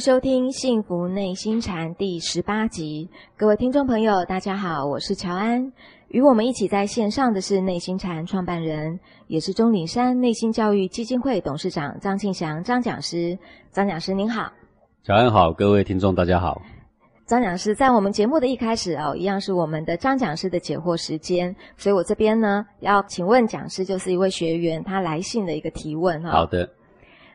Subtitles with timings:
[0.00, 3.06] 收听《幸福内心禅》第十八集，
[3.36, 5.70] 各位听众朋友，大家好，我是乔安。
[6.08, 13.38] 与我们一起在线上的是内心禅创办人，也是钟岭山内心教育基金会董事长张庆祥张讲师。
[13.72, 14.50] 张讲师您好，
[15.02, 16.62] 乔安好，各位听众大家好。
[17.26, 26.30] 张讲师在我们节目的一开始哦，一样是我们的张讲师的解惑时间，所以我这边呢要请问讲师，就是一位学员他来信的一个提问哈。
[26.30, 26.66] 好的，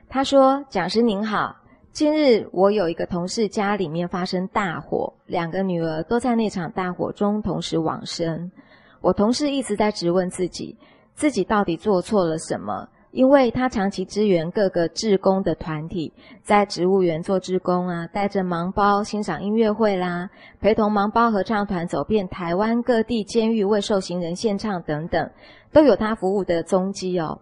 [0.09, 1.55] 他说：“讲师您好。”
[1.95, 8.51] 近日，我有一个同事家里面发生大火，两个女儿都在那场大火中同时往生。
[8.99, 10.75] 我同事一直在质问自己，
[11.13, 12.85] 自己到底做错了什么？
[13.11, 16.11] 因为他长期支援各个志工的团体，
[16.43, 25.31] 在植物园做志工啊，带着盲包欣赏音乐会啦，陪同盲包合唱团走遍台湾各地监狱为受刑人献唱等等，
[25.71, 27.39] 都有他服务的踪迹哦。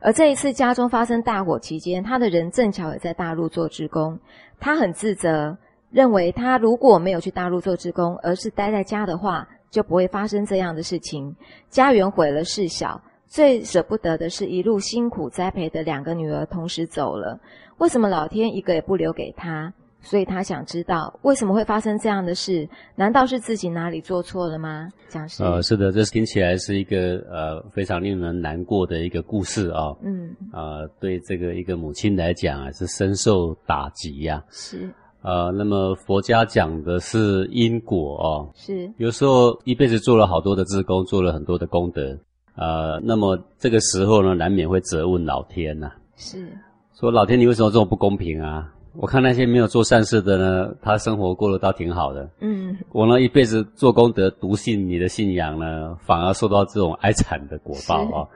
[0.00, 4.18] 而这一次家中发生大火期间，他的人正巧也在大陆做职工，
[4.60, 5.56] 他很自责，
[5.90, 11.34] 认为他如果没有去大陆做职工，而是待在家的话，就不会发生这样的事情。
[11.68, 17.40] 家园毁了事小，最舍不得的是一路辛苦栽培的两个女儿同时走了，
[17.78, 19.72] 为什么老天一个也不留给他？
[20.06, 22.66] 所以他想知道为什么会发生这样的事？
[22.94, 24.88] 难道是自己哪里做错了吗？
[25.08, 29.92] 讲师，呃，是的，这听起来是一个呃非常令人难过的一个故事啊。
[30.04, 34.40] 嗯，呃，对这个一个母亲来讲啊，是深受打击呀。
[34.48, 34.88] 是，
[35.22, 38.48] 呃，那么佛家讲的是因果哦。
[38.54, 42.16] 是，有时候一辈子做了好多的自功，做了很多的功德，
[42.54, 45.90] 呃，那么这个时候呢，难免会责问老天呐。
[46.14, 46.48] 是，
[46.94, 48.72] 说老天，你为什么这么不公平啊？
[48.98, 52.28] 我看那些没有做善事的呢，他生活过得倒挺好的。
[52.40, 58.28] 嗯，我呢一辈子做功德，笃信你的信仰呢，反而受到这种哀惨的果报啊。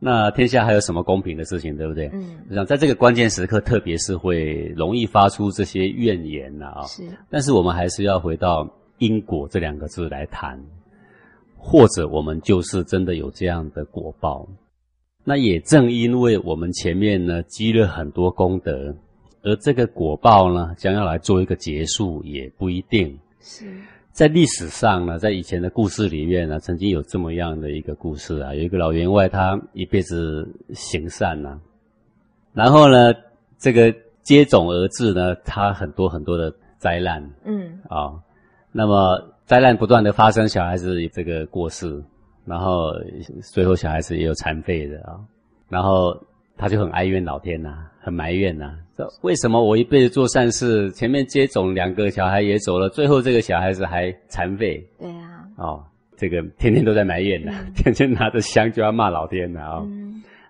[0.00, 2.08] 那天下还有什么公平的事情，对不对？
[2.12, 6.82] 嗯，我想在这个关键时刻，特别是会容易发出这些怨言呐啊。
[6.84, 10.58] 是，但是我们还是要回到因果这两个字来谈，
[11.56, 14.48] 或者我们就是真的有这样的果报。
[15.24, 18.94] 那也正因为我们前面呢积了很多功德。
[19.42, 23.18] 而这个果报呢，将要来做一个结束，也不一定。
[23.40, 23.66] 是。
[24.10, 31.56] 在历史上呢，在以前的故事里面呢，曾经有这么样的一个故事啊，有一个老员外，他一辈子行善呐，
[32.52, 33.14] 然后呢，
[33.58, 33.94] 这个
[34.24, 38.18] 接踵而至呢，他很多很多的灾难，嗯，啊，
[38.72, 42.02] 那么灾难不断的发生，小孩子这个过世，
[42.44, 42.92] 然后
[43.52, 45.20] 最后小孩子也有残废的啊，
[45.68, 46.20] 然后
[46.58, 47.86] 他就很哀怨老天呐。
[48.00, 54.82] 很埋怨呐，说为什么我一辈子做善事，前面接种两个小孩也走了，最后这个小孩子还残废？
[54.98, 55.84] 对啊，哦，
[56.16, 59.82] 这个天天都在埋怨呐，天天拿着香就要骂老天的啊。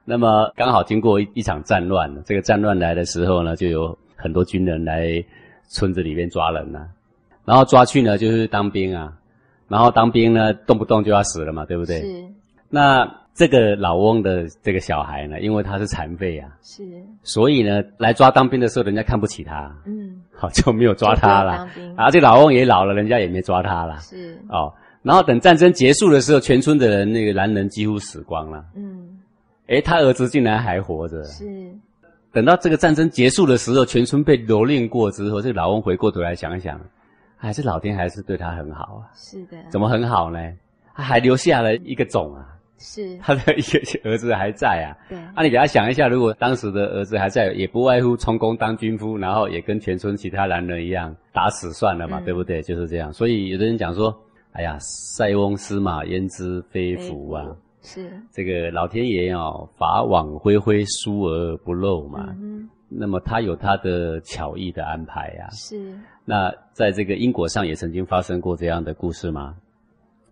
[0.05, 5.13] 那么刚好经过一场战乱，这个战乱来的时候呢，就有很多军人来
[5.69, 6.87] 村子里面抓人呐，
[7.45, 9.13] 然后抓去呢就是当兵啊，
[9.67, 12.03] 然后当兵呢动不动就要死了嘛，对不对？
[12.03, 12.25] 是。
[12.71, 13.05] 那
[13.39, 16.83] 这个老翁的这个小孩呢，因为他是残废啊，是，
[17.23, 21.69] 所以呢，来抓当兵的时候，人家看不起他，嗯，好就没有抓他了。
[21.97, 23.97] 啊，这老翁也老了，人家也没抓他了。
[24.01, 28.65] 是，哦，然后等战争结束的时候，全村的人那个男人几乎死光了。
[28.75, 29.21] 嗯，
[29.69, 31.23] 哎，他儿子竟然还活着。
[31.23, 31.47] 是，
[32.33, 36.81] 等到这个战争结束的时候，全村被蹂躏过之后，这个老翁回过头来想一想，
[37.37, 39.07] 还是老天还是对他很好啊。
[39.15, 39.57] 是的。
[39.71, 40.41] 怎么很好呢？
[40.97, 42.58] 他还留下了一个种啊。
[42.79, 52.63] 是他的一个儿子还在啊，对，那你给他想一下，如果当时的儿子还在，也不外乎充公当军夫，然后也跟全村其他男人一样打死算了嘛，对不对？
[52.63, 53.13] 就是这样。
[53.13, 54.17] 所以有的人讲说，
[54.53, 57.47] 哎呀，塞翁失马焉知非福啊，
[57.83, 62.33] 是这个老天爷哦，法网恢恢，疏而不漏嘛。
[62.41, 65.49] 嗯，那么他有他的巧艺的安排呀。
[65.51, 65.99] 是。
[66.25, 69.57] 那在这个因果上也曾经发生过这样的故事吗？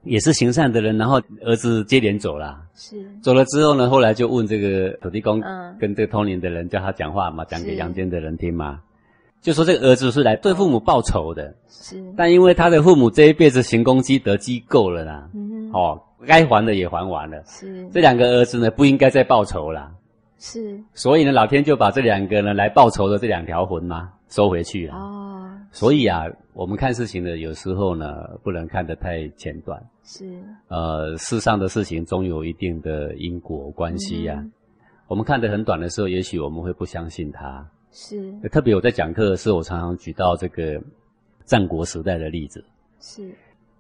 [0.07, 2.97] 也是行善的人，然后儿子接连走了，是。
[3.21, 5.43] 走了之后呢，后来就问这个土地公，
[5.79, 8.81] 跟这个通灵的人叫他讲话嘛，讲给阳间的人听嘛，
[9.43, 19.91] 就说这个儿子是来对父母报仇的，是，但因为他的父母这一辈子行功积德积够了啦，嗯，哦，该还的也还完了，是，这两个儿子呢不应该再报仇了，
[20.39, 26.25] 是，所以呢，老天就把这两个呢来报仇的这两条魂嘛收回去了，哦，所以啊，
[26.55, 28.07] 我们看事情的有时候呢
[28.43, 29.79] 不能看得太前段。
[30.05, 30.25] 是，
[30.69, 34.43] 呃，世上的事情总有一定的因果关系呀。
[35.07, 37.63] 我们看得很短的时候，也许我们会不相信它。
[37.93, 40.81] 是，特别我在讲课的时候，我常常举到这个
[41.45, 42.65] 战国时代的例子。
[42.99, 43.31] 是，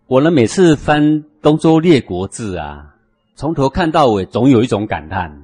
[0.07, 1.03] 我呢每次翻
[1.41, 2.95] 《东周列国志》啊，
[3.37, 5.35] 从头看到尾，总有一种感叹。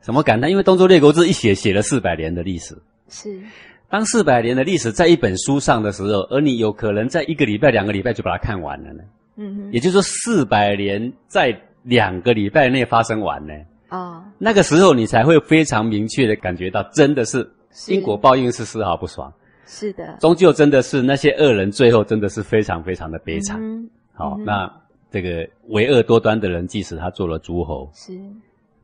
[0.00, 0.50] 什么感叹？
[0.50, 2.74] 因为《东周列国志》一写写了四百年的历史。
[3.10, 3.40] 是，
[3.90, 9.02] 当四百年的历史在一本书上的时候，而你有可能在一个礼拜、两个礼拜就把它看完了呢？
[9.36, 13.54] 嗯哼，也就是说，四百年在两个礼拜内发生完呢？
[13.90, 17.48] 哦，那个时候你才会非常明确的感觉到，真的是
[17.86, 19.32] 因果报应是丝毫不爽。
[19.64, 23.58] 是的，终究真的是那些恶人，最后真的是非常非常的悲惨。
[24.12, 24.70] 好，那
[25.10, 28.18] 这个为恶多端的人，即使他做了诸侯，是，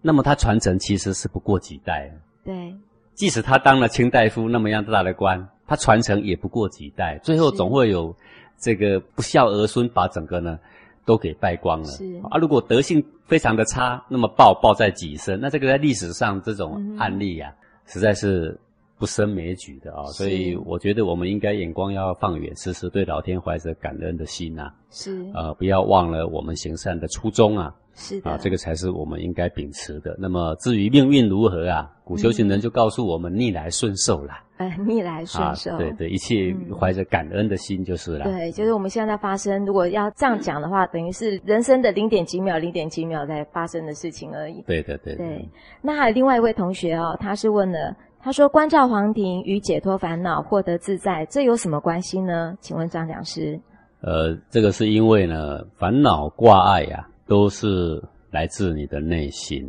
[0.01, 2.11] 那么他传承其实是不过几代。
[2.43, 2.75] 对。
[3.15, 8.15] 即使他当了清大夫那么样大的官，他传承也不过几代，最后总会有
[8.59, 10.59] 这个不孝儿孙把整个呢
[11.05, 11.87] 都给败光了。
[11.87, 17.55] 是啊，如果德性非常的差，那么报报在己身，那这个在历史上这种案例呀，
[17.87, 18.59] 实在是
[18.99, 20.05] 不胜枚举的啊。
[20.07, 24.73] 所以我觉得我们应该眼光要放远，时时对老天怀着感恩的心呐。
[24.91, 27.75] 是呃，不要忘了我们行善的初衷啊。
[27.95, 30.15] 是的，啊，这个才是我们应该秉持的。
[30.19, 34.43] 那么至于命运如何啊，古修行人就告诉我们逆来顺受啦。
[34.57, 38.25] 哎，逆来顺受，对对，一切怀着感恩的心就是了。
[38.25, 44.63] 对，就是我们现在发生，如果要这样讲的话，等于是人生的零点几秒、零点几秒在发生的事情而已。
[44.67, 45.17] 对的，对。
[45.17, 45.49] 对，
[45.83, 52.57] 那还有另外一位同学哦，他是问了，他说关照皇庭与解脱烦恼、获得自在，这有什么关系呢？
[52.61, 53.61] 请问张讲师。
[54.03, 57.09] 呃，这个是因为呢，烦恼挂碍呀。
[57.27, 59.63] 都是来自你的内心。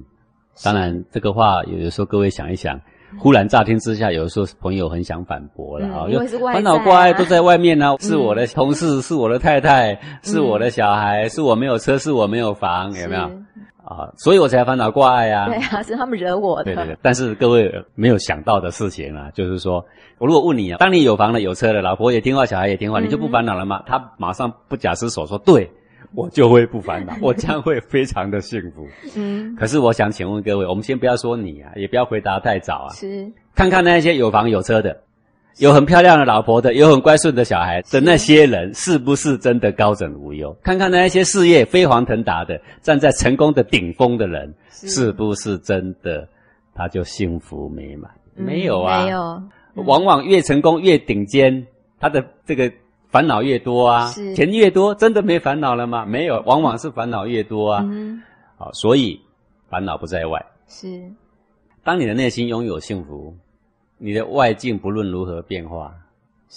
[0.63, 2.80] 当然，这个话有的时候各位想一想，
[3.19, 13.24] 忽然乍听之下，有的时候朋友很想反驳了啊，因为是烦恼挂碍都在外面呢，是我的同事，是我的太太，是我的小孩，是我没有车，是我没有房，有没有？
[13.84, 15.46] 啊，所以我才烦恼挂碍啊。
[15.48, 16.63] 对啊，是他们惹我的。
[16.63, 16.98] 对对对。
[17.02, 19.86] 但是各位没有想到的事情啊，就是说
[20.18, 23.84] 我如果问你啊，当你有房了、有车了，老婆也听话，小孩也听话，你就不烦恼了吗？
[23.86, 25.69] 他马上不假思索说对。
[26.13, 28.88] 我就会不烦恼， 我将会非常的幸福。
[29.16, 32.94] 嗯，可是我想请问各位，我们先不要说你啊，也不要回答太早啊。
[32.94, 34.96] 是，看看那些有房有车的，
[35.57, 40.56] 有很漂亮的老婆的，有很乖顺的小孩的那些人，是不是真的高枕无忧？
[40.63, 46.28] 看看那些事业飞黄腾达的，站在成功的顶峰的人，是不是真的
[46.74, 48.12] 他就幸福美满？
[48.36, 49.42] 没有啊，没有。
[49.86, 51.66] 往往越成功越顶尖，
[52.00, 52.72] 他的这个。
[53.16, 56.06] 烦恼越多啊，钱越多，真的没烦恼了吗？
[56.06, 57.82] 没有，往往是烦恼越多啊。
[57.90, 58.22] 嗯
[58.58, 59.22] 好，所以
[59.70, 60.46] 烦恼不在外。
[60.68, 61.10] 是，
[61.82, 63.34] 当你的内心拥有幸福，
[63.98, 65.96] 你的外境不论如何变化，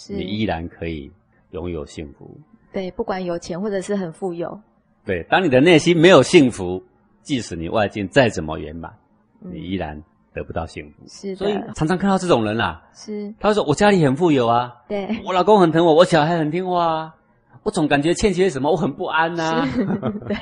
[0.08, 1.08] 你依然可以
[1.52, 2.36] 拥有幸福。
[2.72, 4.60] 对，不管有钱或者是很富有。
[5.04, 6.82] 对，当你的内心没有幸福，
[7.22, 8.92] 即使你外境再怎么圆满，
[9.38, 10.02] 你依然。
[10.34, 11.34] 得不到幸福，是。
[11.34, 13.32] 所以常常看到这种人啦，是。
[13.40, 17.14] 他说：“我家里很富有啊，对我老公很疼我，我小孩很听话啊，
[17.62, 19.66] 我总感觉欠缺什么，我很不安呐。”
[20.28, 20.36] 对，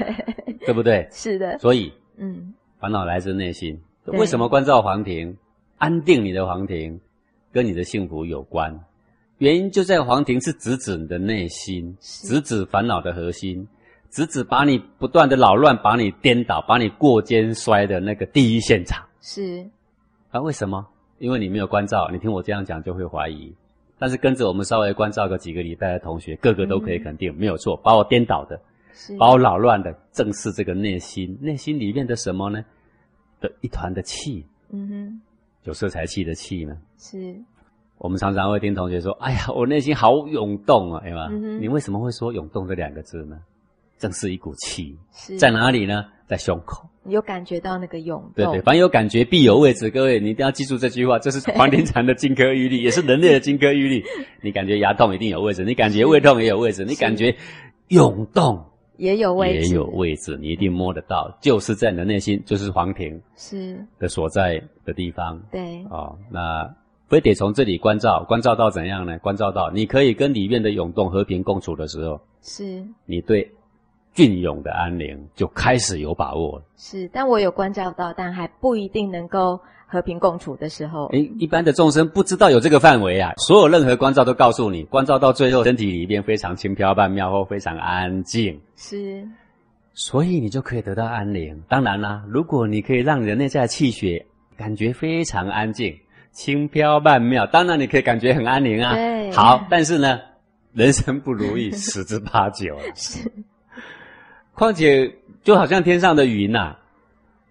[0.66, 1.08] 对不对？
[1.10, 1.58] 是的。
[1.58, 3.80] 所以，嗯，烦恼来自内心。
[4.06, 5.36] 为什么关照皇庭，
[5.78, 7.00] 安定你的皇庭，
[7.52, 8.78] 跟你的幸福有关？
[9.38, 13.66] 原因就在皇庭是直指你的内心，直指烦恼的核心，
[14.10, 19.04] 直指把你不断的扰乱、把你颠倒、把你过肩摔的那个第一现场。
[19.20, 19.68] 是。
[20.36, 20.86] 啊，为什么？
[21.18, 23.54] 因为你没有关照，你听我这样讲就会怀疑。
[23.98, 27.74] 但是跟着我们稍微关照个几个礼拜的同学，个个都可以肯定没有错。
[27.78, 28.60] 把我颠倒的，
[29.18, 32.62] 把我扰乱的，正是这个内心，内心里面的什么呢？
[33.40, 34.44] 的一团的气。
[34.68, 35.20] 嗯哼，
[35.64, 36.76] 有色财气的气呢？
[36.98, 37.34] 是。
[37.96, 43.40] 我们常常会听同学说：“哎呀，我内心好涌动啊，对吗？”你为什么会说涌动这两个字呢？
[43.96, 46.04] 正是一股气，是在哪里呢？
[46.26, 46.86] 在胸口。
[47.08, 49.90] 有感觉到那个涌动，对对，凡有感觉必有位置。
[49.90, 54.04] 各位，你一定要记住这句话，这是黄庭禅的金科玉律，也是人类的金科玉律。
[54.42, 57.34] 你感觉牙痛一定有位置，你感觉胃痛也有位置，你感觉
[57.88, 58.64] 涌动
[58.96, 65.40] 也有位置，也有位置，你一定摸得到，就是在你的内心，就是黄庭是的所在的地方。
[65.50, 66.68] 对，哦，那
[67.08, 69.18] 非得从这里关照，关照到怎样呢？
[69.20, 73.50] 关照到你可以跟里面的涌动和平共处的时候，是你对。
[74.16, 76.64] 隽永的安宁就开始有把握了。
[76.76, 81.04] 是，但我有关照到，但还不一定能够和平共处的时候。
[81.08, 83.32] 诶，一般的众生不知道有这个范围啊。
[83.46, 88.58] 所有任何关照都告诉你，关照到最后，身体里边非常轻飘曼妙或非常安静。
[88.74, 89.22] 是，
[89.92, 91.62] 所以你就可以得到安宁。
[91.68, 94.24] 当然啦，如果你可以让你的内在气血
[94.56, 95.94] 感觉非常安静、
[96.32, 98.94] 轻飘曼妙，当然你可以感觉很安宁啊。
[98.94, 99.30] 对。
[99.32, 100.18] 好，但是呢，
[100.72, 102.82] 人生不如意十之八九啊。
[102.96, 103.20] 是。
[104.56, 106.76] 况且，就好像天上的云呐，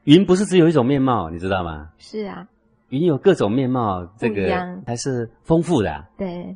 [0.05, 1.89] 云不是只有一种面貌，你知道吗？
[1.99, 2.47] 是啊，
[2.89, 4.51] 云有各种面貌，这个
[4.87, 6.03] 还是丰富的。
[6.17, 6.55] 对，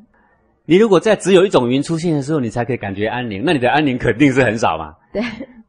[0.65, 4.95] 你如果在只有一种云出现的时候，你才可以感觉安宁，那你的安宁肯定是很少嘛。
[5.13, 5.21] 对，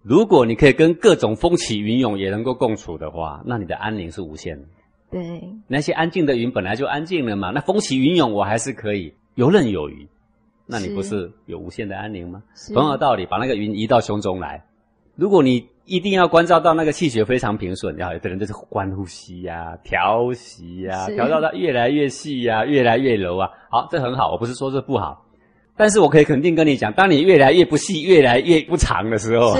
[0.02, 4.66] 如果你可以跟各种风起云涌也能够共处的话，那你的安宁是无限的。
[5.10, 10.08] 对，那些安静的云本来就安静了嘛，那风起云涌我还是可以游刃有余。
[10.64, 12.42] 那你不是有无限的安宁吗？
[12.72, 14.64] 同样的道理，把那个云移到胸中来。
[15.20, 23.50] 如果你一定要关照到那个气血非常平顺，然后有的人就是关呼吸呀、调息呀，调到它越来越细呀、越来越柔啊。
[23.68, 25.26] 好，这很好，我不是说这不好，
[25.76, 29.54] 但是我可以肯定跟你讲，当你越来越不细、越来越不长的时候，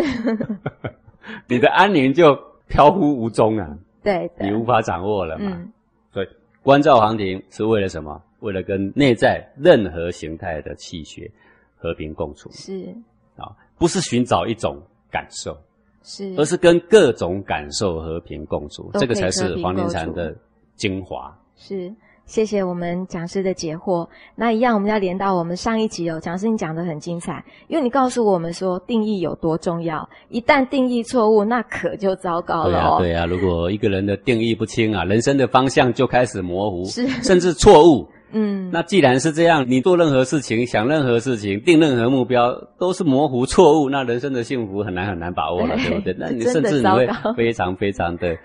[1.46, 2.34] 你的安宁就
[2.66, 3.68] 飘忽无踪啊。
[4.02, 5.62] 对，你无法掌握了嘛。
[6.10, 6.28] 所以
[6.62, 8.18] 关照航庭是为了什么？
[8.38, 11.30] 为了跟内在任何形态的气血
[11.76, 12.94] 和平共处，是
[13.36, 15.56] 啊，不是寻找一种感受，
[16.02, 20.34] 是，而是跟各种感受和平共处，这个才是黄庭禅的
[20.76, 21.36] 精华。
[21.56, 21.92] 是。
[22.26, 24.08] 谢谢我们讲师的解惑。
[24.36, 26.20] 那一样，我们要连到我们上一集哦。
[26.20, 30.08] 讲师你讲的很精彩，因为你告诉我们说定义有多重要。
[30.28, 32.98] 一旦定义错误，那可就糟糕了哦。
[33.00, 33.26] 对啊，对啊。
[33.26, 38.08] 如果一个人的定义不清啊，人生的方向就开始模糊，是甚至错误。
[38.32, 38.70] 嗯。
[38.72, 46.14] 那既然是这样，你做任何事情、想任何事情、定任何目标，都是模糊错误，那人生的幸福很难很难把握了， 对不对？
[46.18, 48.36] 那你甚至你会非常非常的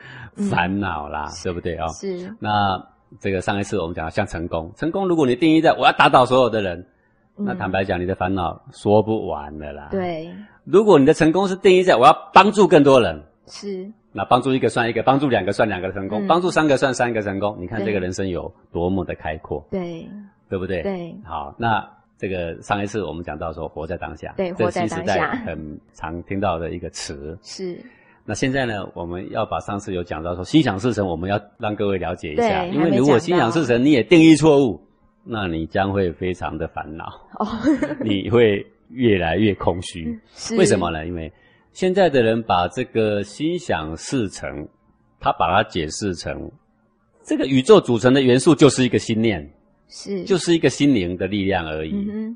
[0.49, 1.87] 烦恼啦，对不对啊？
[1.89, 2.33] 是。
[2.39, 2.81] 那。
[3.21, 6.85] 这个上一次我们讲像成功，成功如果你定义在我要打倒所有的人，
[7.37, 9.87] 那坦白讲你的烦恼说不完的啦。
[9.89, 10.29] 对，
[10.65, 17.57] 如果你的成功是定义在我要帮助更多人，是，那帮助一个算一个，帮助两个算两个成功，帮助三个算三个成功。
[17.59, 20.07] 你看这个人生有多么的开阔，对，
[20.49, 20.81] 对不对？
[20.83, 21.85] 对，好，那
[22.17, 27.77] 这个上一次我们讲到说活在当下，对，活在当下，很常听到的一个词 是。
[28.23, 34.81] 那现在呢，我们要把上次有讲到说心想事成，我们要让各位了解一下，因为如果心想事成你也定义错误，
[35.25, 37.05] 那你将会非常的烦恼，
[37.37, 37.45] 哦，
[37.99, 40.17] 你会越来越空虚。
[40.57, 41.05] 为什么呢？
[41.05, 41.29] 因为
[41.75, 44.65] 现在的人把这个心想事成，
[45.19, 46.49] 他把它解释成
[47.21, 49.45] 这个宇宙组成的元素就是一个心念，
[49.89, 51.91] 是，就是一个心灵的力量而已。
[52.09, 52.35] 嗯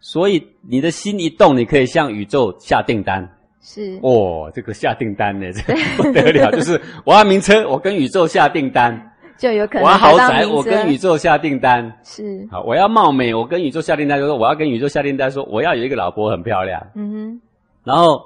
[0.00, 3.26] 所以你的心一动，你可以向宇宙下订单。
[3.60, 3.98] 是。
[4.02, 12.46] 哦，这个下订单呢， 这不得了，就是我要名车，我跟宇宙下订单，就有可能我要豪宅，我跟宇宙下订单，是。
[12.48, 17.40] 好，我要貌美，我跟宇宙下订单，就说我要跟宇宙下订单，说我要有一个老婆很漂亮，嗯哼，
[17.82, 18.24] 然后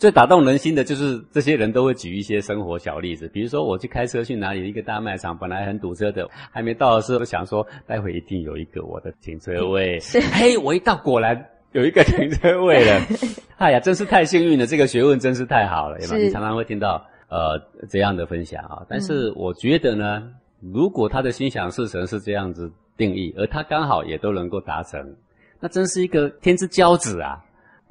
[0.00, 11.46] 最打动人心的就是这些人都会举一些生活小例子，比如说我去开车去哪里一个大卖场，本来很堵车的，还没到的时候想说待会一定有一个我的停车位， 是，嘿，我一到果然。
[11.72, 13.00] 有一个停车位了，
[13.58, 14.66] 哎呀，真是太幸运了！
[14.66, 15.98] 这个学问真是太好了？
[15.98, 17.56] 你常常会听到呃
[17.88, 18.84] 这样的分享啊。
[18.88, 20.20] 但是我觉得呢，
[20.60, 25.14] 如果他的心想事成是这样子定义，而他刚好也都能够达成，
[25.60, 27.38] 那真是一个天之骄子啊！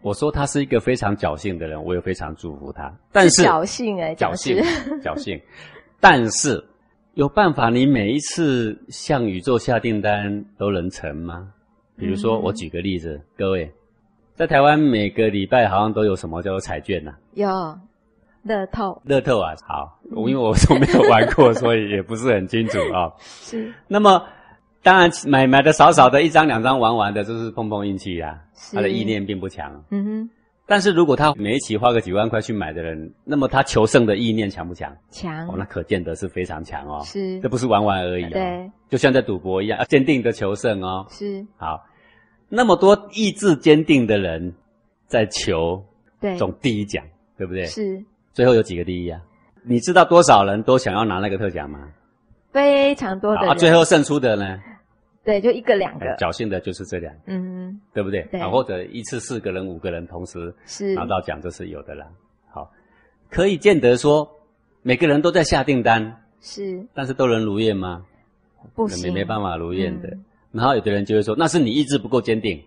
[0.02, 2.94] 我说他是一个非常侥幸的人，我也非常祝福他。
[3.12, 4.58] 但是侥幸哎，侥幸，
[5.04, 5.40] 侥幸。
[6.00, 6.64] 但是
[7.16, 11.48] 有办法，你每一次向宇宙下订单都能成吗？
[11.98, 13.70] 比如说，我举个例子，各位，
[14.36, 17.14] 在台湾每个礼拜好像都有什么叫做彩券呐？
[17.34, 17.78] 有，
[18.44, 19.02] 乐透。
[19.04, 23.12] 乐透啊，好，我 因为我都没有玩过，所以也不是很清楚啊。
[23.20, 23.74] 是。
[23.90, 24.26] 那么，
[24.82, 28.40] 当然买买的少少的，一张两张玩玩的，就是碰碰运气呀。
[28.74, 29.84] 他的意念并不强。
[29.92, 30.30] 嗯哼。
[30.66, 34.96] 但是如果他每一期花个几万块去买的人，那么他求胜的意念强不强？
[35.10, 35.48] 强。
[35.48, 37.02] 哦，那可见得是非常强哦。
[37.04, 37.40] 是。
[37.42, 38.30] 这不是玩玩而已哦。
[38.32, 38.72] 对。
[38.88, 41.06] 就像在赌博一样，坚定的求胜哦。
[41.10, 41.46] 是。
[41.58, 41.84] 好。
[42.48, 44.54] 那么多意志坚定的人
[45.08, 45.84] 在求
[46.38, 47.04] 中第一奖，
[47.38, 47.66] 对不对？
[47.66, 48.04] 是。
[48.34, 49.20] 最后有几个第一啊？
[49.64, 51.80] 你知道多少人都想要拿那个特奖吗？
[52.52, 53.42] 非常多的。
[53.42, 54.60] 啊，最后胜出的呢？
[55.24, 56.06] 对，就一个两个。
[56.18, 58.24] 侥幸的就是这两个，嗯，对不对？
[58.32, 58.42] 对。
[58.50, 62.08] 或者一次四个人、五个人同时是拿到奖，这是有的啦。
[62.50, 62.72] 好，
[63.30, 64.30] 可以见得说
[64.82, 66.84] 每个人都在下订单，是。
[66.94, 68.04] 但是都能如愿吗？
[68.76, 70.10] 不行，没办法如愿的。
[70.52, 72.60] 然后有的人就会说，那是你意志不够坚定。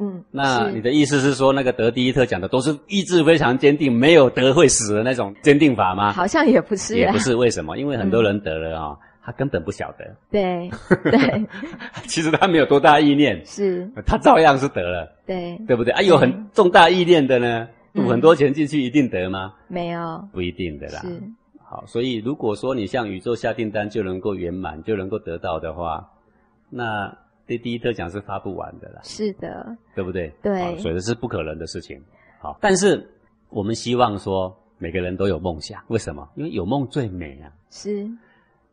[0.00, 6.12] 嗯，那你的意思是说，那个得第一特奖的都是意志非常坚定，没有得会死的那种坚定法吗？
[6.12, 7.34] 好像也不是，也不是。
[7.34, 7.76] 为什么？
[7.76, 8.96] 因为很多人得了啊，
[9.28, 10.16] 他根本不晓得。
[10.30, 10.70] 对
[11.04, 11.46] 对，
[12.08, 15.12] 其实他没有多大意念，是，他照样是得了。
[15.26, 15.92] 对，对不对？
[15.92, 19.54] 啊，有很重大意念的呢，赌很多钱进去一定得吗？
[19.68, 21.00] 没有，不一定的啦。
[21.00, 21.22] 是，
[21.62, 26.08] 好，所以如果说你向宇宙下订单就能够圆满，就能够得到的话，
[26.70, 27.14] 那。
[27.50, 30.30] 这第一特奖是发不完的啦，是的，对不对？
[30.42, 31.98] 对，所以这是不可能的事情。
[32.42, 33.10] 好，但是
[33.48, 36.28] 我们希望说每个人都有梦想，为什么？
[36.34, 37.48] 因为有梦最美啊。
[37.70, 38.06] 是，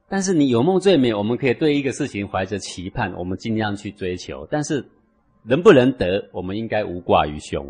[0.08, 4.48] 但是你有梦最美，我们可以对一个事情怀着期盼，我们尽量去追求。
[4.50, 4.86] 但是
[5.44, 7.66] 能不能得，我们应该无挂于胸。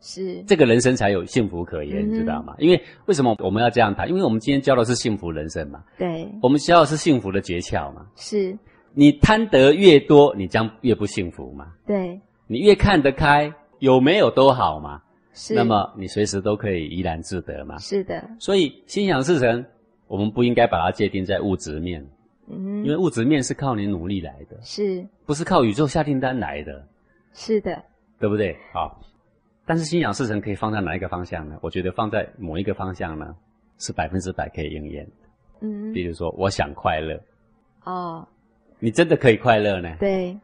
[0.00, 2.54] 是这个人生才有幸福可言，知道吗？
[2.58, 4.06] 因为为什么我们要这样谈？
[4.06, 8.06] 因为我们今天教的是幸福人生嘛，对，我们教的是幸福的诀窍嘛。
[8.14, 8.54] 是，
[8.92, 11.72] 你贪得越多，你将越不幸福嘛。
[11.86, 15.00] 对，你越看得开，有没有都好嘛。
[15.32, 15.54] 是。
[15.54, 17.78] 那么你随时都可以怡然自得嘛。
[17.78, 19.64] 是的，所以心想事成，
[20.06, 22.06] 我们不应该把它界定在物质面，
[22.48, 22.84] 嗯。
[22.84, 25.06] 因为物质面是靠你努力来的，是。
[25.26, 26.86] 不是靠宇宙下订单来的，
[27.32, 27.82] 是的，
[28.18, 28.56] 对不对？
[28.72, 29.00] 好，
[29.66, 31.58] 但是心想事成可以放在哪一个方向呢？
[31.62, 33.34] 我觉得放在某一个方向呢，
[33.78, 35.06] 是百分之百可以应验。
[35.60, 35.92] 嗯。
[35.92, 37.20] 比如说，我想快乐，
[37.84, 38.26] 哦，
[38.78, 40.36] 你真的可以快乐呢，对。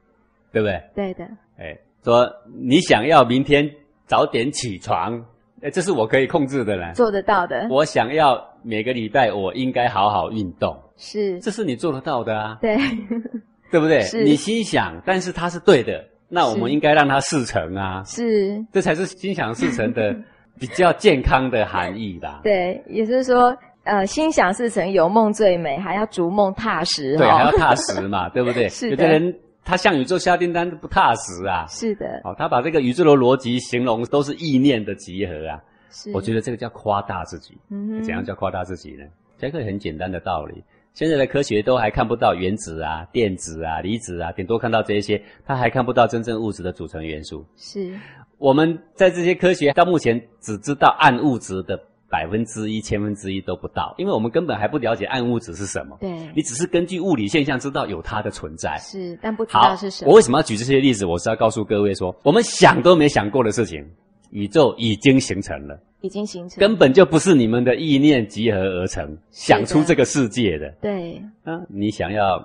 [0.52, 0.82] 对不对？
[0.96, 1.24] 对的，
[1.58, 2.28] 哎，说
[2.60, 3.70] 你想要明天
[4.06, 5.24] 早点起床，
[5.62, 6.92] 哎，这是我可以控制的啦。
[6.92, 12.76] 做得到的，我想要每个礼拜我应该好好运动，是，这是你做得到的啊，对，
[13.70, 14.00] 对不对？
[14.02, 14.24] 是。
[14.24, 20.14] 你心想，但是它是对的，那我们应该让它事成啊，是，这才是心想事成的
[20.58, 22.40] 比较健康的含义啦。
[22.42, 28.68] 对，也就是说，呃，心想事成，有梦最美，还要逐梦踏实对，哦还要踏实嘛，对不对？
[28.70, 28.90] 是的。
[28.90, 29.34] 有的人
[29.70, 35.62] 他向宇宙下订单不踏实啊，是的，哦，他把这个宇宙的逻辑形容都是意念的集合啊，
[35.92, 37.56] 是，我觉得这个叫夸大自己。
[37.68, 39.04] 嗯哼怎样叫夸大自己呢？
[39.38, 40.64] 这个很简单的道理。
[40.92, 47.46] 现在的科学都还看不到原子啊、电子啊、离子啊，顶多看到这一些，他还看不到真正物质的组成元素。
[47.56, 47.96] 是，
[48.38, 55.96] 我们在这些科学到目前只知道暗物质的百分之一、千分之一都不到，因为我们根本还不了解暗物质是什么。
[56.00, 58.76] 对，你只是根据物理现象知道有它的存在。
[58.78, 61.06] 是，但不知道是什，么我为什么要举这些例子？
[61.06, 63.88] 我是要告诉各位说，我们想都没想过的事情，
[64.30, 65.78] 宇宙已经形成了。
[66.00, 70.68] 已经形成，根本就不是你们的意念集合而成，想出这个世界的。
[70.80, 72.42] 对，啊，你想要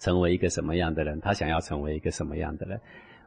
[0.00, 1.20] 成为一个什么样的人？
[1.20, 2.80] 他想要成为一个什么样的人？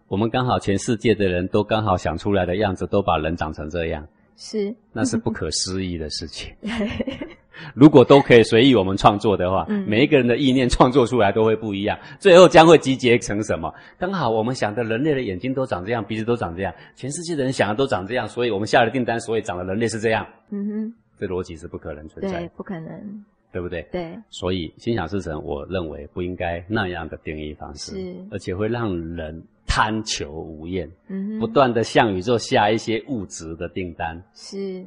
[0.10, 4.06] 我们刚好全世界的人都刚好想出来的样子，都把人长成这样，
[4.40, 6.50] 是，那是不可思议的事情。
[7.76, 9.84] 如果都可以随意我们创作的话，嗯。
[9.86, 13.70] 每一个人的意念创作出来都会不一样，最后将会集结成什么？
[13.98, 20.94] 刚好我们想的人类的眼睛都长这样，鼻子都长这样，全世界的人想的都长这样，所以我们下了订单，所以长的人类是这样，嗯哼。
[21.20, 22.40] 这逻辑是不可能存，在。
[22.40, 23.86] 对，，不可能，对不对？
[23.92, 28.16] 对，所以心想事成，我认为不应该那样的定义方式，是。
[28.32, 34.22] 而且会让人贪求无厌，嗯，不断的向宇宙下一些物质的订单。
[34.34, 34.84] 是，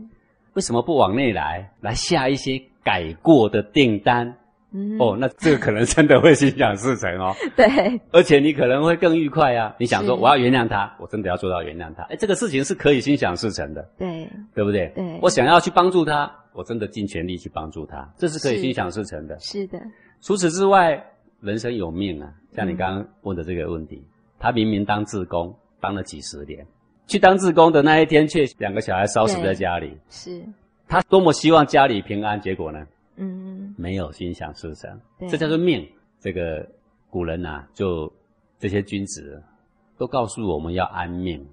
[0.55, 4.37] 为什么不往内来，来下一些改过的订单？
[4.75, 7.67] 嗯，哦，那这个可能真的会心想事成哦， 对，
[8.11, 9.77] 而且你可能会更愉快啊！
[9.79, 14.91] 你想说我要原谅他，我真的要做到原谅他，哎，这个事情是可以心想事成的，对，对不对？
[14.95, 15.19] 对。
[15.23, 19.39] 我想要去帮助他，我真的尽全力去帮助他，这是可以心想事成的。
[19.41, 19.79] 是的，
[20.23, 21.05] 除此之外，
[21.41, 24.03] 人生有命啊，像你嗯刚刚问的这个问题，
[24.43, 26.67] 他明明当志工当了几十年，
[27.07, 30.45] 去当志工的那一天，却两个小孩烧死在家里，是，
[30.89, 35.89] 他多么希望家里平安，结果呢，嗯，没有心想事成，对这叫做命。
[36.19, 36.69] 这个
[37.09, 38.13] 古人呐、就
[38.59, 39.41] 这些君子
[39.97, 41.45] 都告诉我们要安命，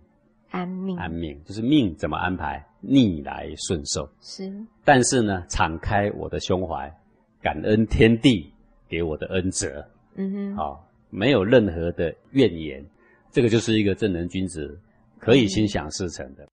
[0.49, 4.09] 安命，安命就是命怎么安排，逆来顺受。
[4.19, 4.51] 是，
[4.83, 6.91] 但是呢，敞开我的胸怀，
[7.39, 8.51] 感恩天地
[8.87, 9.85] 给我的恩泽。
[10.15, 12.85] 嗯哼，好、没有任何的怨言，
[13.31, 14.79] 这个就是一个正人君子
[15.17, 16.47] 可以心想事成的。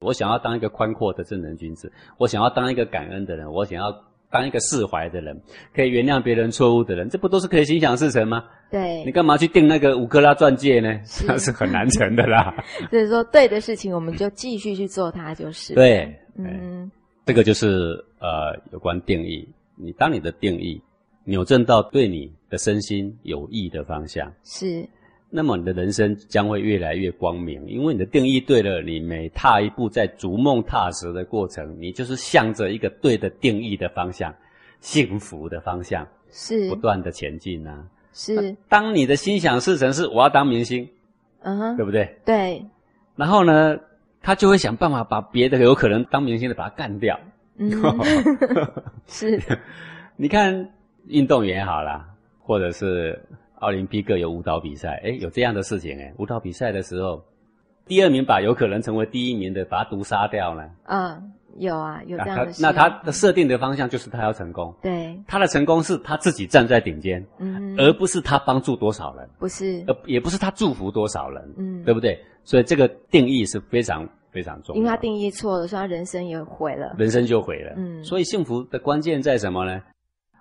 [0.00, 3.94] 我想要当一个宽阔的正人君子，我想要当一个感恩的人，我想要
[4.30, 5.40] 当一个释怀的人，
[5.74, 8.44] 可以原谅别人错误的人，这不都是可以心想事成吗？
[8.70, 10.98] 对你，干嘛去定那个五克拉钻戒呢？
[11.04, 12.52] 是 那是很难成的啦。
[12.90, 16.04] 所以说对的事情，我们就继续去做它，就是，，对，
[16.36, 16.46] 嗯，
[16.82, 16.90] 嗯，
[17.26, 19.46] 这个就是呃有关定义。
[19.76, 20.80] 你当你的定义
[21.24, 24.86] 扭正到对你的身心有益的方向，是，
[25.30, 34.34] 那么你的人生将会越来越光明，因为你的定义对了，你每踏一步在逐梦踏实的过程，你就是向着一个对的定义的方向，
[34.80, 36.68] 幸福的方向是。
[36.68, 37.84] 不，断的前进啊。
[38.14, 40.86] 是，当你的心想事成是我要当明星，
[41.40, 42.14] 嗯哼，对不对？
[42.26, 42.62] 对，
[43.16, 43.78] 然后呢，
[44.20, 47.18] 他就会想办法把别的有可能当明星的把他干掉。
[47.56, 47.70] 嗯，
[49.08, 49.40] 是，
[50.16, 50.70] 你看
[51.06, 52.08] 运动员好啦，
[52.40, 53.20] 或者是
[53.56, 57.24] 奥林匹克有舞蹈比赛，哎，有这样的事情哎，舞蹈比赛的时候，
[57.86, 60.68] 第二名把有可能成为第一名的把他毒杀掉呢？
[60.84, 72.18] 嗯，有啊，有这样的事，那他的设定的方向就是他要成功，对，他的成功是他自己站在顶尖，嗯，而不是他帮助多少人，不是，呃，也不是他祝福多少人，嗯，对不对？
[72.44, 77.74] 所以这个定义是非常非常重要，因为他定义错了，所以他人生也毁了，人生就毁了。
[77.76, 78.02] 嗯。
[78.04, 79.80] 所以幸福的关键在什么呢？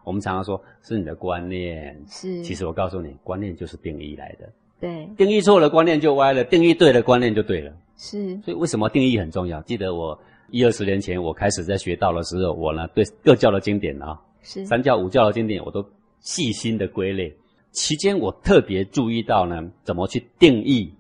[0.04, 4.50] 我们常常说是你的观念，是，其实我告诉你，观念就是定义来的。
[4.80, 7.72] 对，定义错了，观念就歪了；定义对了，观念就对了。
[7.98, 9.62] 是，所以为什么定义很重要？
[9.62, 15.88] 记得我一二十年前我开始在学道的时候，我呢对各教的经典啊，是三教五教的经典我都
[16.20, 17.32] 细心的归类。
[17.72, 20.92] 期间我特别注意到呢，怎么去定义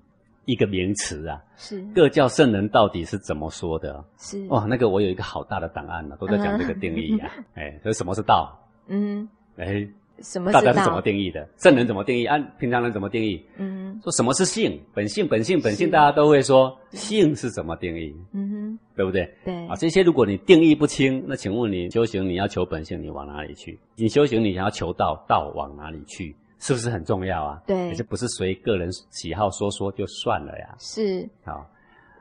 [0.45, 1.41] 一个名词啊？
[1.57, 4.05] 是各教圣人到底是怎么说的？
[4.19, 7.31] 是哇，那个我有一个好大的档案呢、都在讲这个定义啊。
[7.55, 8.57] 哎，所以什么是道？
[8.87, 9.87] 嗯，哎，
[10.21, 10.51] 什么？
[10.51, 11.47] 大家是怎么定义的？
[11.57, 12.25] 圣人怎么定义？
[12.25, 13.43] 按平常人怎么定义？
[13.57, 14.79] 嗯说什么是性？
[14.93, 19.31] 本性，本性，本性，大家都会说性是怎么定义，嗯哼，对不对？
[19.45, 23.79] 对啊，这些如果你定义不清，那请问你修行你要求本性，你往哪里去？
[23.95, 26.35] 你修行你想要求道，道往哪里去？
[26.59, 27.61] 是不是很重要啊？
[27.65, 30.75] 对这不是随个人喜好说说就算了呀。
[30.79, 31.67] 是好，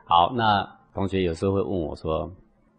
[0.05, 2.31] 好，那同学有时候会问我说：“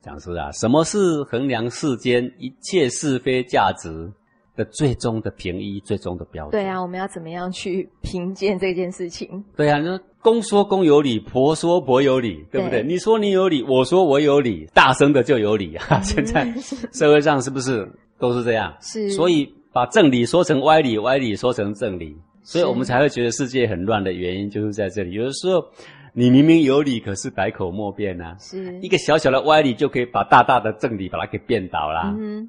[0.03, 4.11] 讲师啊，什么是衡量世间一切是非价值
[4.57, 9.43] 的最终的评一、最终的标准？”对啊，我们要怎么样去评鉴这件事情？
[9.57, 12.83] 对啊，那公说公有理，婆说婆有理，对不对？
[12.83, 16.01] 对你说你有理，我说我有理，大声的就有理啊！
[16.03, 16.53] 现在
[16.93, 17.88] 社会上是不是
[18.19, 18.73] 都是这样？
[18.81, 25.12] 是，所以把正理说成歪理，歪理说成正理，所以我们才会觉得世界很乱的原因就是在这里。
[25.12, 25.65] 有的时候
[26.12, 28.37] 你明明有理，可是百口莫辩啊。
[28.38, 32.48] 是一个小小的歪理就可以把大大的正理把它给变倒啦，嗯